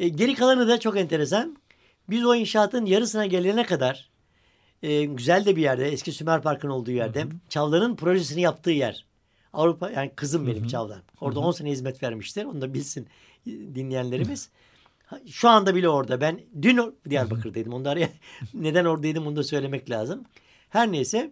E, 0.00 0.08
geri 0.08 0.34
kalanı 0.34 0.68
da 0.68 0.80
çok 0.80 0.96
enteresan. 0.96 1.56
Biz 2.10 2.24
o 2.24 2.34
inşaatın 2.34 2.86
yarısına 2.86 3.26
gelene 3.26 3.66
kadar 3.66 4.10
e, 4.82 5.04
güzel 5.04 5.44
de 5.44 5.56
bir 5.56 5.62
yerde 5.62 5.88
eski 5.88 6.12
Sümer 6.12 6.42
Park'ın 6.42 6.68
olduğu 6.68 6.90
yerde 6.90 7.26
Çavdar'ın 7.48 7.96
projesini 7.96 8.40
yaptığı 8.40 8.70
yer. 8.70 9.06
Avrupa 9.52 9.90
yani 9.90 10.12
kızım 10.16 10.46
benim 10.46 10.66
Çavdar. 10.66 11.02
Orada 11.20 11.40
10 11.40 11.52
sene 11.52 11.70
hizmet 11.70 12.02
vermiştir. 12.02 12.44
Onu 12.44 12.60
da 12.60 12.74
bilsin 12.74 13.06
dinleyenlerimiz. 13.46 14.48
Şu 15.30 15.48
anda 15.48 15.74
bile 15.74 15.88
orada. 15.88 16.20
Ben 16.20 16.40
dün 16.62 16.98
Diyarbakır'daydım. 17.10 17.72
Onu 17.72 17.84
da 17.84 17.90
araya 17.90 18.08
neden 18.54 18.84
oradaydım 18.84 19.26
onu 19.26 19.36
da 19.36 19.42
söylemek 19.42 19.90
lazım. 19.90 20.24
Her 20.68 20.92
neyse 20.92 21.30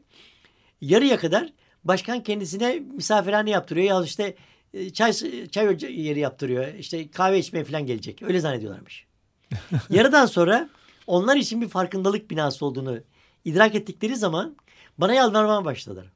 yarıya 0.81 1.19
kadar 1.19 1.53
başkan 1.85 2.23
kendisine 2.23 2.79
misafirhane 2.79 3.51
yaptırıyor. 3.51 3.87
Ya 3.87 4.05
işte 4.05 4.35
e, 4.75 4.91
çay 4.91 5.13
çay 5.51 5.77
yeri 6.01 6.19
yaptırıyor. 6.19 6.75
İşte 6.75 7.11
kahve 7.11 7.39
içmeye 7.39 7.65
falan 7.65 7.87
gelecek. 7.87 8.23
Öyle 8.23 8.41
zannediyorlarmış. 8.41 9.07
Yarıdan 9.91 10.27
sonra 10.27 10.69
onlar 11.07 11.37
için 11.37 11.61
bir 11.61 11.69
farkındalık 11.69 12.31
binası 12.31 12.67
olduğunu 12.67 12.99
idrak 13.45 13.75
ettikleri 13.75 14.17
zaman 14.17 14.57
bana 14.99 15.15
yalvarmaya 15.15 15.65
başladılar. 15.65 16.07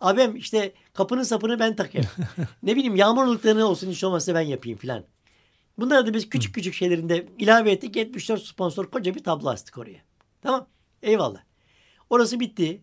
Abim 0.00 0.36
işte 0.36 0.72
kapının 0.94 1.22
sapını 1.22 1.58
ben 1.58 1.76
takayım. 1.76 2.08
ne 2.62 2.76
bileyim 2.76 2.96
yağmurluklarını 2.96 3.66
olsun 3.66 3.90
hiç 3.90 4.04
olmazsa 4.04 4.34
ben 4.34 4.40
yapayım 4.40 4.78
filan. 4.78 5.04
Bunları 5.78 6.06
da 6.06 6.14
biz 6.14 6.28
küçük 6.28 6.54
küçük 6.54 6.74
şeylerinde 6.74 7.26
ilave 7.38 7.70
ettik. 7.70 7.96
74 7.96 8.42
sponsor 8.42 8.90
koca 8.90 9.14
bir 9.14 9.24
tablo 9.24 9.48
astık 9.48 9.78
oraya. 9.78 10.00
Tamam. 10.42 10.66
Eyvallah. 11.02 11.40
Orası 12.10 12.40
bitti. 12.40 12.80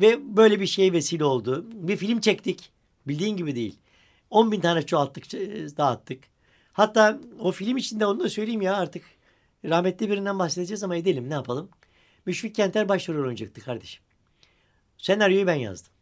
Ve 0.00 0.36
böyle 0.36 0.60
bir 0.60 0.66
şey 0.66 0.92
vesile 0.92 1.24
oldu. 1.24 1.66
Bir 1.72 1.96
film 1.96 2.20
çektik. 2.20 2.72
Bildiğin 3.08 3.36
gibi 3.36 3.54
değil. 3.54 3.78
10 4.30 4.52
bin 4.52 4.60
tane 4.60 4.86
çoğalttık, 4.86 5.34
e, 5.34 5.76
dağıttık. 5.76 6.24
Hatta 6.72 7.20
o 7.38 7.52
film 7.52 7.76
içinde 7.76 8.06
onu 8.06 8.20
da 8.20 8.28
söyleyeyim 8.28 8.62
ya 8.62 8.76
artık. 8.76 9.04
Rahmetli 9.64 10.10
birinden 10.10 10.38
bahsedeceğiz 10.38 10.82
ama 10.82 10.96
edelim 10.96 11.30
ne 11.30 11.34
yapalım. 11.34 11.70
Müşfik 12.26 12.54
Kenter 12.54 12.88
başrol 12.88 13.20
oynayacaktı 13.20 13.60
kardeşim. 13.60 14.02
Senaryoyu 14.98 15.46
ben 15.46 15.54
yazdım. 15.54 15.92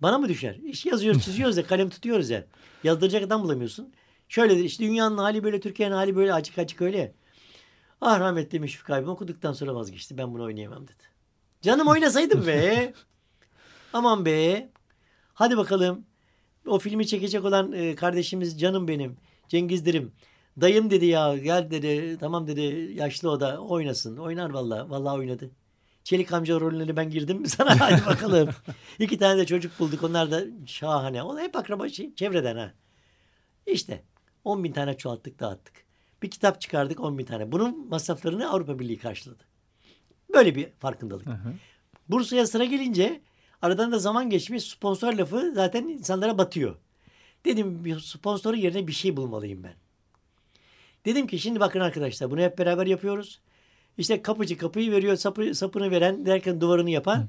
Bana 0.00 0.18
mı 0.18 0.28
düşer? 0.28 0.54
İş 0.54 0.86
yazıyoruz 0.86 1.24
çiziyoruz 1.24 1.56
ya 1.56 1.66
kalem 1.66 1.90
tutuyoruz 1.90 2.30
ya. 2.30 2.44
Yazdıracak 2.84 3.22
adam 3.22 3.42
bulamıyorsun. 3.42 3.92
Şöyle 4.28 4.60
işte 4.60 4.84
dünyanın 4.84 5.18
hali 5.18 5.44
böyle 5.44 5.60
Türkiye'nin 5.60 5.94
hali 5.94 6.16
böyle 6.16 6.32
acık 6.34 6.58
acık 6.58 6.82
öyle. 6.82 7.14
Ah 8.00 8.20
rahmetli 8.20 8.60
Müşfik 8.60 8.90
abim 8.90 9.08
okuduktan 9.08 9.52
sonra 9.52 9.74
vazgeçti. 9.74 10.18
Ben 10.18 10.34
bunu 10.34 10.44
oynayamam 10.44 10.82
dedi. 10.84 11.02
Canım 11.62 11.88
oynasaydım 11.88 12.46
be. 12.46 12.92
Aman 13.92 14.24
be. 14.24 14.68
Hadi 15.34 15.56
bakalım. 15.56 16.06
O 16.66 16.78
filmi 16.78 17.06
çekecek 17.06 17.44
olan 17.44 17.72
e, 17.72 17.94
kardeşimiz 17.94 18.60
canım 18.60 18.88
benim. 18.88 19.16
Cengiz 19.48 19.86
Dirim. 19.86 20.12
Dayım 20.60 20.90
dedi 20.90 21.06
ya 21.06 21.36
gel 21.36 21.70
dedi. 21.70 22.16
Tamam 22.20 22.46
dedi 22.46 22.92
yaşlı 22.94 23.30
o 23.30 23.40
da 23.40 23.60
oynasın. 23.60 24.16
Oynar 24.16 24.50
vallahi. 24.50 24.90
Vallahi 24.90 25.18
oynadı. 25.18 25.50
Çelik 26.04 26.32
amca 26.32 26.60
rolüne 26.60 26.96
ben 26.96 27.10
girdim 27.10 27.40
mi 27.40 27.48
sana? 27.48 27.80
Hadi 27.80 28.06
bakalım. 28.06 28.48
İki 28.98 29.18
tane 29.18 29.38
de 29.38 29.46
çocuk 29.46 29.78
bulduk. 29.78 30.02
Onlar 30.02 30.30
da 30.30 30.44
şahane. 30.66 31.22
O 31.22 31.36
da 31.36 31.40
hep 31.40 31.56
akraba 31.56 31.88
şey, 31.88 32.14
çevreden 32.14 32.56
ha. 32.56 32.72
İşte 33.66 34.02
10 34.46 34.64
bin 34.64 34.72
tane 34.72 34.96
çoğalttık 34.96 35.40
dağıttık. 35.40 35.74
Bir 36.22 36.30
kitap 36.30 36.60
çıkardık 36.60 37.00
10 37.00 37.18
bin 37.18 37.24
tane. 37.24 37.52
Bunun 37.52 37.88
masraflarını 37.88 38.50
Avrupa 38.50 38.78
Birliği 38.78 38.98
karşıladı. 38.98 39.44
Böyle 40.34 40.54
bir 40.54 40.70
farkındalık. 40.78 41.26
Hı 41.26 41.30
hı. 41.30 41.54
Bursa'ya 42.08 42.46
sıra 42.46 42.64
gelince 42.64 43.20
aradan 43.62 43.92
da 43.92 43.98
zaman 43.98 44.30
geçmiş 44.30 44.64
sponsor 44.64 45.12
lafı 45.12 45.52
zaten 45.54 45.88
insanlara 45.88 46.38
batıyor. 46.38 46.76
Dedim 47.44 47.84
bir 47.84 48.00
sponsorun 48.00 48.56
yerine 48.56 48.86
bir 48.86 48.92
şey 48.92 49.16
bulmalıyım 49.16 49.64
ben. 49.64 49.74
Dedim 51.04 51.26
ki 51.26 51.38
şimdi 51.38 51.60
bakın 51.60 51.80
arkadaşlar 51.80 52.30
bunu 52.30 52.40
hep 52.40 52.58
beraber 52.58 52.86
yapıyoruz. 52.86 53.40
İşte 53.98 54.22
kapıcı 54.22 54.58
kapıyı 54.58 54.92
veriyor 54.92 55.16
sapı, 55.16 55.54
sapını 55.54 55.90
veren 55.90 56.26
derken 56.26 56.60
duvarını 56.60 56.90
yapan. 56.90 57.28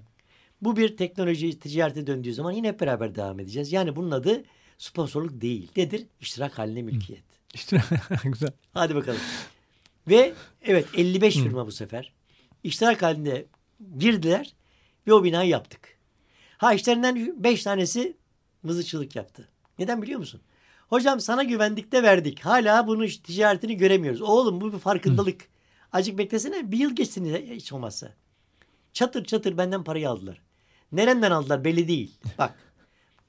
Bu 0.61 0.77
bir 0.77 0.97
teknoloji 0.97 1.59
ticarete 1.59 2.07
döndüğü 2.07 2.33
zaman 2.33 2.51
yine 2.51 2.67
hep 2.67 2.79
beraber 2.79 3.15
devam 3.15 3.39
edeceğiz. 3.39 3.71
Yani 3.71 3.95
bunun 3.95 4.11
adı 4.11 4.43
sponsorluk 4.77 5.41
değil. 5.41 5.71
Nedir? 5.77 6.05
İştirak 6.21 6.59
haline 6.59 6.81
mülkiyet. 6.81 7.23
İşte 7.53 7.81
güzel. 8.23 8.51
Hadi 8.73 8.95
bakalım. 8.95 9.19
Ve 10.07 10.33
evet 10.61 10.87
55 10.97 11.35
firma 11.35 11.67
bu 11.67 11.71
sefer. 11.71 12.13
İştirak 12.63 13.01
halinde 13.01 13.45
girdiler 13.97 14.53
ve 15.07 15.13
o 15.13 15.23
binayı 15.23 15.49
yaptık. 15.49 15.97
Ha 16.57 16.73
işlerinden 16.73 17.43
5 17.43 17.63
tanesi 17.63 18.17
mızıkçılık 18.63 19.15
yaptı. 19.15 19.49
Neden 19.79 20.01
biliyor 20.01 20.19
musun? 20.19 20.41
Hocam 20.89 21.19
sana 21.19 21.43
güvendik 21.43 21.91
de 21.91 22.03
verdik. 22.03 22.39
Hala 22.39 22.87
bunun 22.87 23.07
ticaretini 23.07 23.77
göremiyoruz. 23.77 24.21
Oğlum 24.21 24.61
bu 24.61 24.73
bir 24.73 24.79
farkındalık. 24.79 25.47
Acık 25.91 26.17
beklesene 26.17 26.71
bir 26.71 26.77
yıl 26.77 26.95
geçsin 26.95 27.35
hiç 27.51 27.73
olmazsa. 27.73 28.13
Çatır 28.93 29.25
çatır 29.25 29.57
benden 29.57 29.83
parayı 29.83 30.09
aldılar. 30.09 30.41
Nereden 30.91 31.31
aldılar 31.31 31.63
belli 31.63 31.87
değil. 31.87 32.19
Bak 32.37 32.55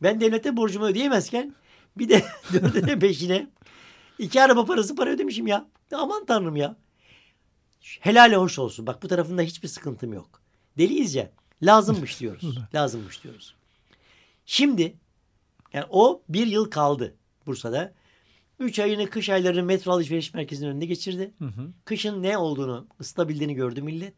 ben 0.03 0.21
devlete 0.21 0.57
borcumu 0.57 0.85
ödeyemezken 0.85 1.55
bir 1.99 2.09
de 2.09 2.25
dördüne 2.53 3.01
beşine 3.01 3.47
iki 4.19 4.43
araba 4.43 4.65
parası 4.65 4.97
para 4.97 5.11
ödemişim 5.11 5.47
ya. 5.47 5.69
Aman 5.95 6.25
tanrım 6.27 6.57
ya. 6.57 6.77
Helal 8.01 8.33
hoş 8.33 8.59
olsun. 8.59 8.87
Bak 8.87 9.03
bu 9.03 9.09
tarafında 9.09 9.43
hiçbir 9.43 9.69
sıkıntım 9.69 10.13
yok. 10.13 10.43
Deliyiz 10.79 11.15
ya. 11.15 11.31
Lazımmış 11.63 12.21
diyoruz. 12.21 12.59
Lazımmış 12.75 13.25
diyoruz. 13.25 13.55
Şimdi 14.47 14.97
yani 15.73 15.87
o 15.91 16.23
bir 16.29 16.47
yıl 16.47 16.71
kaldı 16.71 17.15
Bursa'da. 17.47 17.95
Üç 18.59 18.79
ayını 18.79 19.11
kış 19.11 19.29
aylarını 19.29 19.63
metro 19.63 19.93
alışveriş 19.93 20.35
merkezinin 20.35 20.71
önünde 20.71 20.87
geçirdi. 20.87 21.35
Hı 21.39 21.45
hı. 21.45 21.73
Kışın 21.85 22.23
ne 22.23 22.39
olduğunu, 22.39 22.87
ısıtabildiğini 23.01 23.55
gördü 23.55 23.83
millet. 23.83 24.15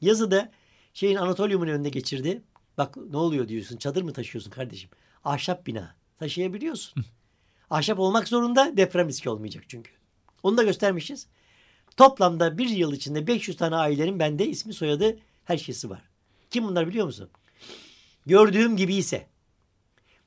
Yazı 0.00 0.30
da 0.30 0.52
şeyin 0.94 1.16
Anatolium'un 1.16 1.68
önünde 1.68 1.88
geçirdi. 1.88 2.42
Bak 2.78 2.96
ne 2.96 3.16
oluyor 3.16 3.48
diyorsun. 3.48 3.76
Çadır 3.76 4.02
mı 4.02 4.12
taşıyorsun 4.12 4.50
kardeşim? 4.50 4.90
Ahşap 5.24 5.66
bina. 5.66 5.94
Taşıyabiliyorsun. 6.18 7.04
Ahşap 7.70 7.98
olmak 7.98 8.28
zorunda 8.28 8.76
deprem 8.76 9.08
riski 9.08 9.30
olmayacak 9.30 9.64
çünkü. 9.68 9.90
Onu 10.42 10.56
da 10.56 10.62
göstermişiz. 10.62 11.26
Toplamda 11.96 12.58
bir 12.58 12.68
yıl 12.68 12.92
içinde 12.92 13.26
500 13.26 13.56
tane 13.56 13.76
ailenin 13.76 14.18
bende 14.18 14.46
ismi 14.46 14.74
soyadı 14.74 15.18
her 15.44 15.58
şeysi 15.58 15.90
var. 15.90 16.02
Kim 16.50 16.64
bunlar 16.64 16.86
biliyor 16.88 17.06
musun? 17.06 17.28
Gördüğüm 18.26 18.76
gibi 18.76 18.94
ise 18.94 19.26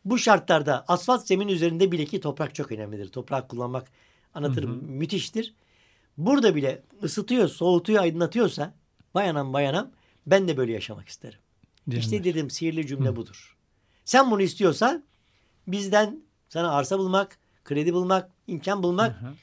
bu 0.05 0.17
şartlarda 0.17 0.85
asfalt 0.87 1.27
zemin 1.27 1.47
üzerinde 1.47 1.91
bile 1.91 2.05
ki 2.05 2.19
toprak 2.19 2.55
çok 2.55 2.71
önemlidir. 2.71 3.07
Toprak 3.11 3.49
kullanmak 3.49 3.87
anlatırım 4.33 4.83
müthiştir. 4.83 5.53
Burada 6.17 6.55
bile 6.55 6.83
ısıtıyor, 7.03 7.47
soğutuyor, 7.47 8.01
aydınlatıyorsa 8.01 8.73
bayanam 9.13 9.53
bayanam 9.53 9.91
ben 10.27 10.47
de 10.47 10.57
böyle 10.57 10.71
yaşamak 10.71 11.09
isterim. 11.09 11.39
İşte 11.87 12.11
Diyenler. 12.11 12.23
dedim 12.23 12.49
sihirli 12.49 12.87
cümle 12.87 13.15
budur. 13.15 13.57
Sen 14.05 14.31
bunu 14.31 14.41
istiyorsan 14.41 15.03
bizden 15.67 16.19
sana 16.49 16.71
arsa 16.71 16.99
bulmak, 16.99 17.37
kredi 17.63 17.93
bulmak, 17.93 18.29
imkan 18.47 18.83
bulmak 18.83 19.21
Hı 19.21 19.25
hı. 19.25 19.33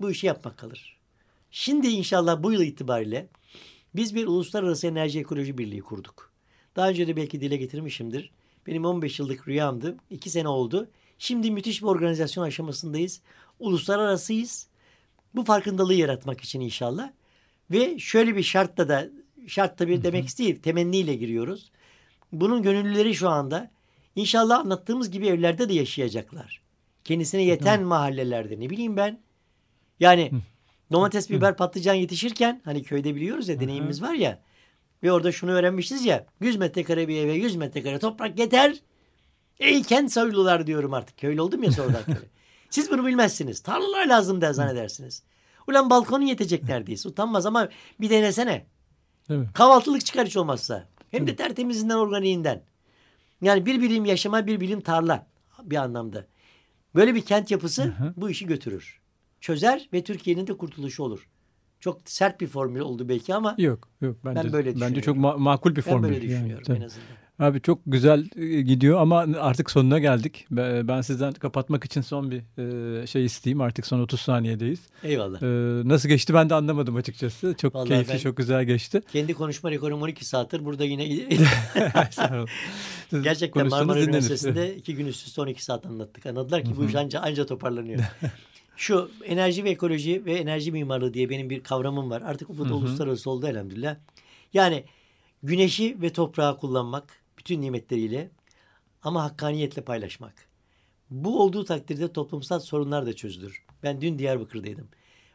bu 0.00 0.10
işi 0.10 0.26
yapmak 0.26 0.58
kalır. 0.58 0.98
Şimdi 1.50 1.88
inşallah 1.88 2.42
bu 2.42 2.52
yıl 2.52 2.62
itibariyle 2.62 3.28
biz 3.94 4.14
bir 4.14 4.26
Uluslararası 4.26 4.86
Enerji 4.86 5.20
Ekoloji 5.20 5.58
Birliği 5.58 5.80
kurduk. 5.80 6.32
Daha 6.76 6.88
önce 6.88 7.06
de 7.06 7.16
belki 7.16 7.40
dile 7.40 7.56
getirmişimdir. 7.56 8.30
Benim 8.66 8.84
15 8.84 9.18
yıllık 9.18 9.48
rüyamdı. 9.48 9.96
2 10.10 10.30
sene 10.30 10.48
oldu. 10.48 10.88
Şimdi 11.18 11.50
müthiş 11.50 11.82
bir 11.82 11.86
organizasyon 11.86 12.44
aşamasındayız. 12.44 13.20
Uluslararasıyız. 13.58 14.68
Bu 15.34 15.44
farkındalığı 15.44 15.94
yaratmak 15.94 16.40
için 16.40 16.60
inşallah. 16.60 17.10
Ve 17.70 17.98
şöyle 17.98 18.36
bir 18.36 18.42
şartla 18.42 18.88
da 18.88 19.08
şart 19.46 19.78
tabii 19.78 20.02
demek 20.02 20.38
değil 20.38 20.62
temenniyle 20.62 21.14
giriyoruz. 21.14 21.70
Bunun 22.32 22.62
gönüllüleri 22.62 23.14
şu 23.14 23.28
anda 23.28 23.70
inşallah 24.16 24.58
anlattığımız 24.58 25.10
gibi 25.10 25.26
evlerde 25.26 25.68
de 25.68 25.74
yaşayacaklar. 25.74 26.62
Kendisine 27.04 27.42
yeten 27.42 27.82
mahallelerde 27.82 28.60
ne 28.60 28.70
bileyim 28.70 28.96
ben. 28.96 29.20
Yani 30.00 30.32
domates, 30.92 31.30
biber, 31.30 31.56
patlıcan 31.56 31.94
yetişirken 31.94 32.60
hani 32.64 32.82
köyde 32.82 33.14
biliyoruz 33.14 33.48
ya 33.48 33.60
deneyimimiz 33.60 34.02
var 34.02 34.14
ya. 34.14 34.42
Ve 35.02 35.12
orada 35.12 35.32
şunu 35.32 35.50
öğrenmişiz 35.50 36.04
ya. 36.04 36.26
100 36.40 36.56
metrekare 36.56 37.08
bir 37.08 37.16
eve 37.16 37.32
100 37.32 37.56
metrekare 37.56 37.98
toprak 37.98 38.38
yeter. 38.38 38.76
Ey 39.60 39.82
kent 39.82 40.12
soylular 40.12 40.66
diyorum 40.66 40.94
artık. 40.94 41.18
Köylü 41.18 41.40
oldum 41.40 41.62
ya 41.62 41.72
sonradan. 41.72 42.02
Siz 42.70 42.90
bunu 42.90 43.06
bilmezsiniz. 43.06 43.60
Tarlalar 43.60 44.06
lazım 44.06 44.40
der 44.40 44.52
zannedersiniz. 44.52 45.22
Ulan 45.68 45.90
balkonu 45.90 46.24
yetecek 46.24 46.62
neredeyse. 46.62 47.08
Utanmaz 47.08 47.46
ama 47.46 47.68
bir 48.00 48.10
denesene. 48.10 48.66
Değil 49.28 49.40
mi? 49.40 49.48
Kahvaltılık 49.54 50.06
çıkar 50.06 50.26
hiç 50.26 50.36
olmazsa. 50.36 50.88
Hem 51.10 51.26
de 51.26 51.36
tertemizinden, 51.36 51.94
organiğinden. 51.94 52.62
Yani 53.42 53.66
bir 53.66 53.82
bilim 53.82 54.04
yaşama, 54.04 54.46
bir 54.46 54.60
bilim 54.60 54.80
tarla 54.80 55.26
bir 55.62 55.76
anlamda. 55.76 56.26
Böyle 56.94 57.14
bir 57.14 57.22
kent 57.22 57.50
yapısı 57.50 57.84
hı. 57.84 58.14
bu 58.16 58.30
işi 58.30 58.46
götürür. 58.46 59.00
Çözer 59.40 59.88
ve 59.92 60.04
Türkiye'nin 60.04 60.46
de 60.46 60.56
kurtuluşu 60.56 61.02
olur. 61.02 61.28
Çok 61.80 62.00
sert 62.04 62.40
bir 62.40 62.46
formül 62.46 62.80
oldu 62.80 63.08
belki 63.08 63.34
ama 63.34 63.54
yok 63.58 63.88
yok 64.00 64.16
bence 64.24 64.44
ben 64.44 64.52
böyle 64.52 64.80
bence 64.80 65.02
çok 65.02 65.16
ma- 65.16 65.38
makul 65.38 65.76
bir 65.76 65.82
formül. 65.82 66.02
Ben 66.02 66.14
böyle 66.14 66.22
düşünüyorum 66.22 66.64
yani, 66.68 66.78
en 66.78 66.82
azından. 66.82 67.27
Abi 67.38 67.62
çok 67.62 67.78
güzel 67.86 68.28
e, 68.36 68.60
gidiyor 68.60 69.00
ama 69.00 69.26
artık 69.40 69.70
sonuna 69.70 69.98
geldik. 69.98 70.46
Ben 70.50 71.00
sizden 71.00 71.32
kapatmak 71.32 71.84
için 71.84 72.00
son 72.00 72.30
bir 72.30 72.42
e, 73.02 73.06
şey 73.06 73.24
isteyeyim. 73.24 73.60
Artık 73.60 73.86
son 73.86 74.00
30 74.00 74.20
saniyedeyiz. 74.20 74.80
Eyvallah. 75.02 75.42
Ee, 75.42 75.88
nasıl 75.88 76.08
geçti 76.08 76.34
ben 76.34 76.50
de 76.50 76.54
anlamadım 76.54 76.96
açıkçası. 76.96 77.54
Çok 77.60 77.74
Vallahi 77.74 77.88
keyifli, 77.88 78.20
çok 78.20 78.36
güzel 78.36 78.64
geçti. 78.64 79.02
Kendi 79.12 79.34
konuşma 79.34 79.70
rekorum 79.70 80.02
12 80.02 80.24
saattir. 80.24 80.64
Burada 80.64 80.84
yine 80.84 81.06
Gerçekten 83.22 83.68
Marmara 83.68 84.02
Üniversitesi'nde 84.02 84.76
iki 84.76 84.94
gün 84.94 85.06
üst 85.06 85.26
üste 85.26 85.40
12 85.40 85.64
saat 85.64 85.86
anlattık. 85.86 86.26
Anladılar 86.26 86.64
ki 86.64 86.76
bu 86.76 86.84
iş 86.84 86.94
anca, 86.94 87.20
anca 87.20 87.46
toparlanıyor. 87.46 88.00
Şu 88.76 89.10
enerji 89.24 89.64
ve 89.64 89.70
ekoloji 89.70 90.24
ve 90.24 90.34
enerji 90.34 90.72
mimarlığı 90.72 91.14
diye 91.14 91.30
benim 91.30 91.50
bir 91.50 91.60
kavramım 91.62 92.10
var. 92.10 92.22
Artık 92.22 92.48
bu 92.48 92.68
da 92.68 92.74
uluslararası 92.74 93.30
oldu 93.30 93.46
elhamdülillah. 93.46 93.96
Yani 94.54 94.84
güneşi 95.42 96.02
ve 96.02 96.12
toprağı 96.12 96.58
kullanmak 96.58 97.27
bütün 97.48 97.62
nimetleriyle 97.62 98.30
ama 99.02 99.24
hakkaniyetle 99.24 99.82
paylaşmak. 99.82 100.34
Bu 101.10 101.42
olduğu 101.42 101.64
takdirde 101.64 102.12
toplumsal 102.12 102.60
sorunlar 102.60 103.06
da 103.06 103.16
çözülür. 103.16 103.64
Ben 103.82 104.00
dün 104.00 104.18
Diyarbakır'daydım. 104.18 104.88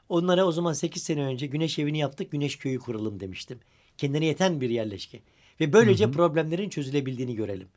Onlara 0.10 0.46
o 0.46 0.52
zaman 0.52 0.74
8 0.74 1.04
sene 1.04 1.24
önce 1.24 1.46
güneş 1.48 1.80
evini 1.80 1.98
yaptık, 1.98 2.32
güneş 2.32 2.58
köyü 2.58 2.80
kuralım 2.80 3.20
demiştim. 3.20 3.60
Kendine 3.98 4.26
yeten 4.26 4.62
bir 4.62 4.70
yerleşke. 4.70 5.22
Ve 5.60 5.74
böylece 5.74 6.06
hı 6.06 6.08
hı. 6.08 6.12
problemlerin 6.12 6.70
çözülebildiğini 6.70 7.36
görelim. 7.36 7.68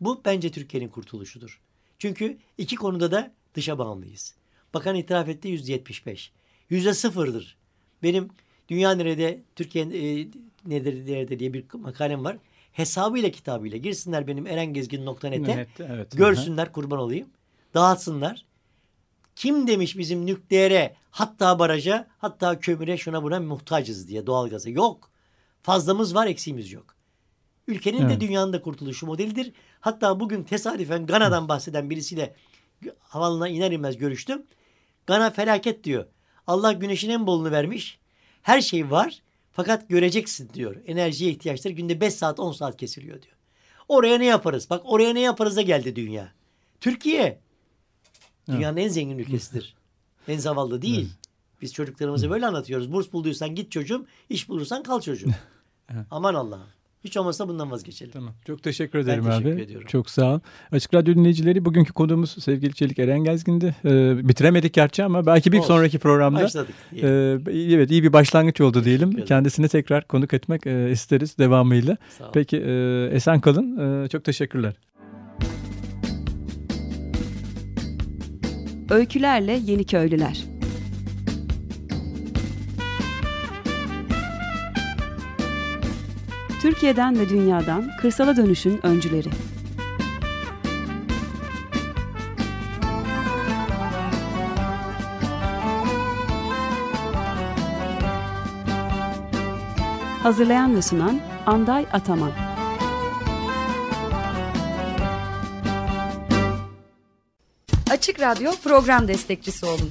Bu 0.00 0.22
bence 0.24 0.50
Türkiye'nin 0.50 0.88
kurtuluşudur. 0.88 1.60
Çünkü 1.98 2.38
iki 2.58 2.76
konuda 2.76 3.10
da 3.10 3.34
dışa 3.54 3.78
bağımlıyız. 3.78 4.34
Bakan 4.74 4.96
itiraf 4.96 5.28
etti 5.28 5.48
yüzde 5.48 5.72
yetmiş 5.72 6.06
beş. 6.06 6.32
Yüzde 6.70 6.94
sıfırdır. 6.94 7.56
Benim 8.02 8.28
Dünya 8.68 8.92
Nerede, 8.94 9.42
Türkiye 9.56 9.84
e, 9.84 10.28
nedir 10.66 11.12
nerede 11.12 11.38
diye 11.38 11.52
bir 11.52 11.64
makalem 11.74 12.24
var. 12.24 12.38
Hesabıyla 12.74 13.30
kitabıyla 13.30 13.78
girsinler 13.78 14.26
benim 14.26 14.46
erengezgin.net'e 14.46 15.66
evet, 15.78 16.12
görsünler 16.12 16.72
kurban 16.72 16.98
olayım. 16.98 17.28
Dağıtsınlar. 17.74 18.44
Kim 19.36 19.66
demiş 19.66 19.98
bizim 19.98 20.26
nükleere 20.26 20.96
hatta 21.10 21.58
baraja 21.58 22.06
hatta 22.18 22.60
kömüre 22.60 22.96
şuna 22.96 23.22
buna 23.22 23.40
muhtacız 23.40 24.08
diye 24.08 24.26
doğalgaza. 24.26 24.70
Yok. 24.70 25.10
Fazlamız 25.62 26.14
var 26.14 26.26
eksiğimiz 26.26 26.72
yok. 26.72 26.94
Ülkenin 27.68 28.00
evet. 28.02 28.10
de 28.10 28.20
dünyanın 28.20 28.52
da 28.52 28.62
kurtuluşu 28.62 29.06
modelidir. 29.06 29.52
Hatta 29.80 30.20
bugün 30.20 30.42
tesadüfen 30.42 31.06
Gana'dan 31.06 31.48
bahseden 31.48 31.90
birisiyle 31.90 32.34
havalına 33.00 33.48
iner 33.48 33.72
inmez 33.72 33.96
görüştüm. 33.96 34.42
Gana 35.06 35.30
felaket 35.30 35.84
diyor. 35.84 36.06
Allah 36.46 36.72
güneşin 36.72 37.10
en 37.10 37.26
bolunu 37.26 37.50
vermiş. 37.50 37.98
Her 38.42 38.60
şey 38.60 38.90
var 38.90 39.22
fakat 39.54 39.88
göreceksin 39.88 40.50
diyor. 40.54 40.76
Enerjiye 40.86 41.30
ihtiyaçları 41.30 41.74
günde 41.74 42.00
5 42.00 42.14
saat 42.14 42.40
10 42.40 42.52
saat 42.52 42.76
kesiliyor 42.76 43.22
diyor. 43.22 43.34
Oraya 43.88 44.18
ne 44.18 44.24
yaparız? 44.24 44.70
Bak 44.70 44.82
oraya 44.84 45.12
ne 45.12 45.20
yaparız 45.20 45.56
da 45.56 45.62
geldi 45.62 45.96
dünya. 45.96 46.32
Türkiye 46.80 47.40
dünyanın 48.48 48.76
evet. 48.76 48.86
en 48.86 48.92
zengin 48.92 49.18
ülkesidir. 49.18 49.74
en 50.28 50.38
zavallı 50.38 50.82
değil. 50.82 51.10
Biz 51.62 51.72
çocuklarımıza 51.72 52.30
böyle 52.30 52.46
anlatıyoruz. 52.46 52.92
Burs 52.92 53.12
bulduysan 53.12 53.54
git 53.54 53.72
çocuğum, 53.72 54.06
iş 54.28 54.48
bulursan 54.48 54.82
kal 54.82 55.00
çocuğum. 55.00 55.30
Aman 56.10 56.34
Allah'ım. 56.34 56.68
Hiç 57.04 57.16
olmazsa 57.16 57.48
bundan 57.48 57.70
vazgeçelim. 57.70 58.12
Tamam. 58.12 58.32
Çok 58.46 58.62
teşekkür 58.62 58.98
ederim 58.98 59.24
ben 59.24 59.30
teşekkür 59.30 59.52
abi. 59.52 59.62
Ediyorum. 59.62 59.86
Çok 59.86 60.10
sağ 60.10 60.34
ol. 60.34 60.40
Açık 60.72 60.94
Radyo 60.94 61.14
dinleyicileri 61.14 61.64
bugünkü 61.64 61.92
konuğumuz 61.92 62.30
sevgili 62.44 62.74
Çelik 62.74 62.98
Eren 62.98 63.24
Gezgin'di. 63.24 63.74
Ee, 63.84 64.28
bitiremedik 64.28 64.74
gerçi 64.74 65.04
ama 65.04 65.26
belki 65.26 65.52
bir 65.52 65.58
Olsun. 65.58 65.68
sonraki 65.68 65.98
programda. 65.98 66.42
Başladık. 66.42 66.74
İyi. 66.92 67.04
Ee, 67.04 67.38
evet 67.74 67.90
iyi 67.90 68.02
bir 68.02 68.12
başlangıç 68.12 68.60
oldu 68.60 68.84
diyelim. 68.84 69.24
Kendisini 69.24 69.68
tekrar 69.68 70.06
konuk 70.08 70.34
etmek 70.34 70.66
e, 70.66 70.90
isteriz 70.90 71.38
devamıyla. 71.38 71.96
Peki 72.32 72.56
e, 72.56 73.06
esen 73.12 73.40
kalın. 73.40 74.04
E, 74.04 74.08
çok 74.08 74.24
teşekkürler. 74.24 74.74
Öykülerle 78.90 79.60
Yeni 79.64 79.84
Köylüler 79.84 80.53
Türkiye'den 86.64 87.18
ve 87.18 87.28
dünyadan 87.28 87.90
kırsala 88.00 88.36
dönüşün 88.36 88.86
öncüleri. 88.86 89.28
Hazırlayan 100.22 100.76
ve 100.76 100.82
sunan 100.82 101.20
Anday 101.46 101.86
Ataman. 101.92 102.32
Açık 107.90 108.20
Radyo 108.20 108.52
program 108.64 109.08
destekçisi 109.08 109.66
olun 109.66 109.90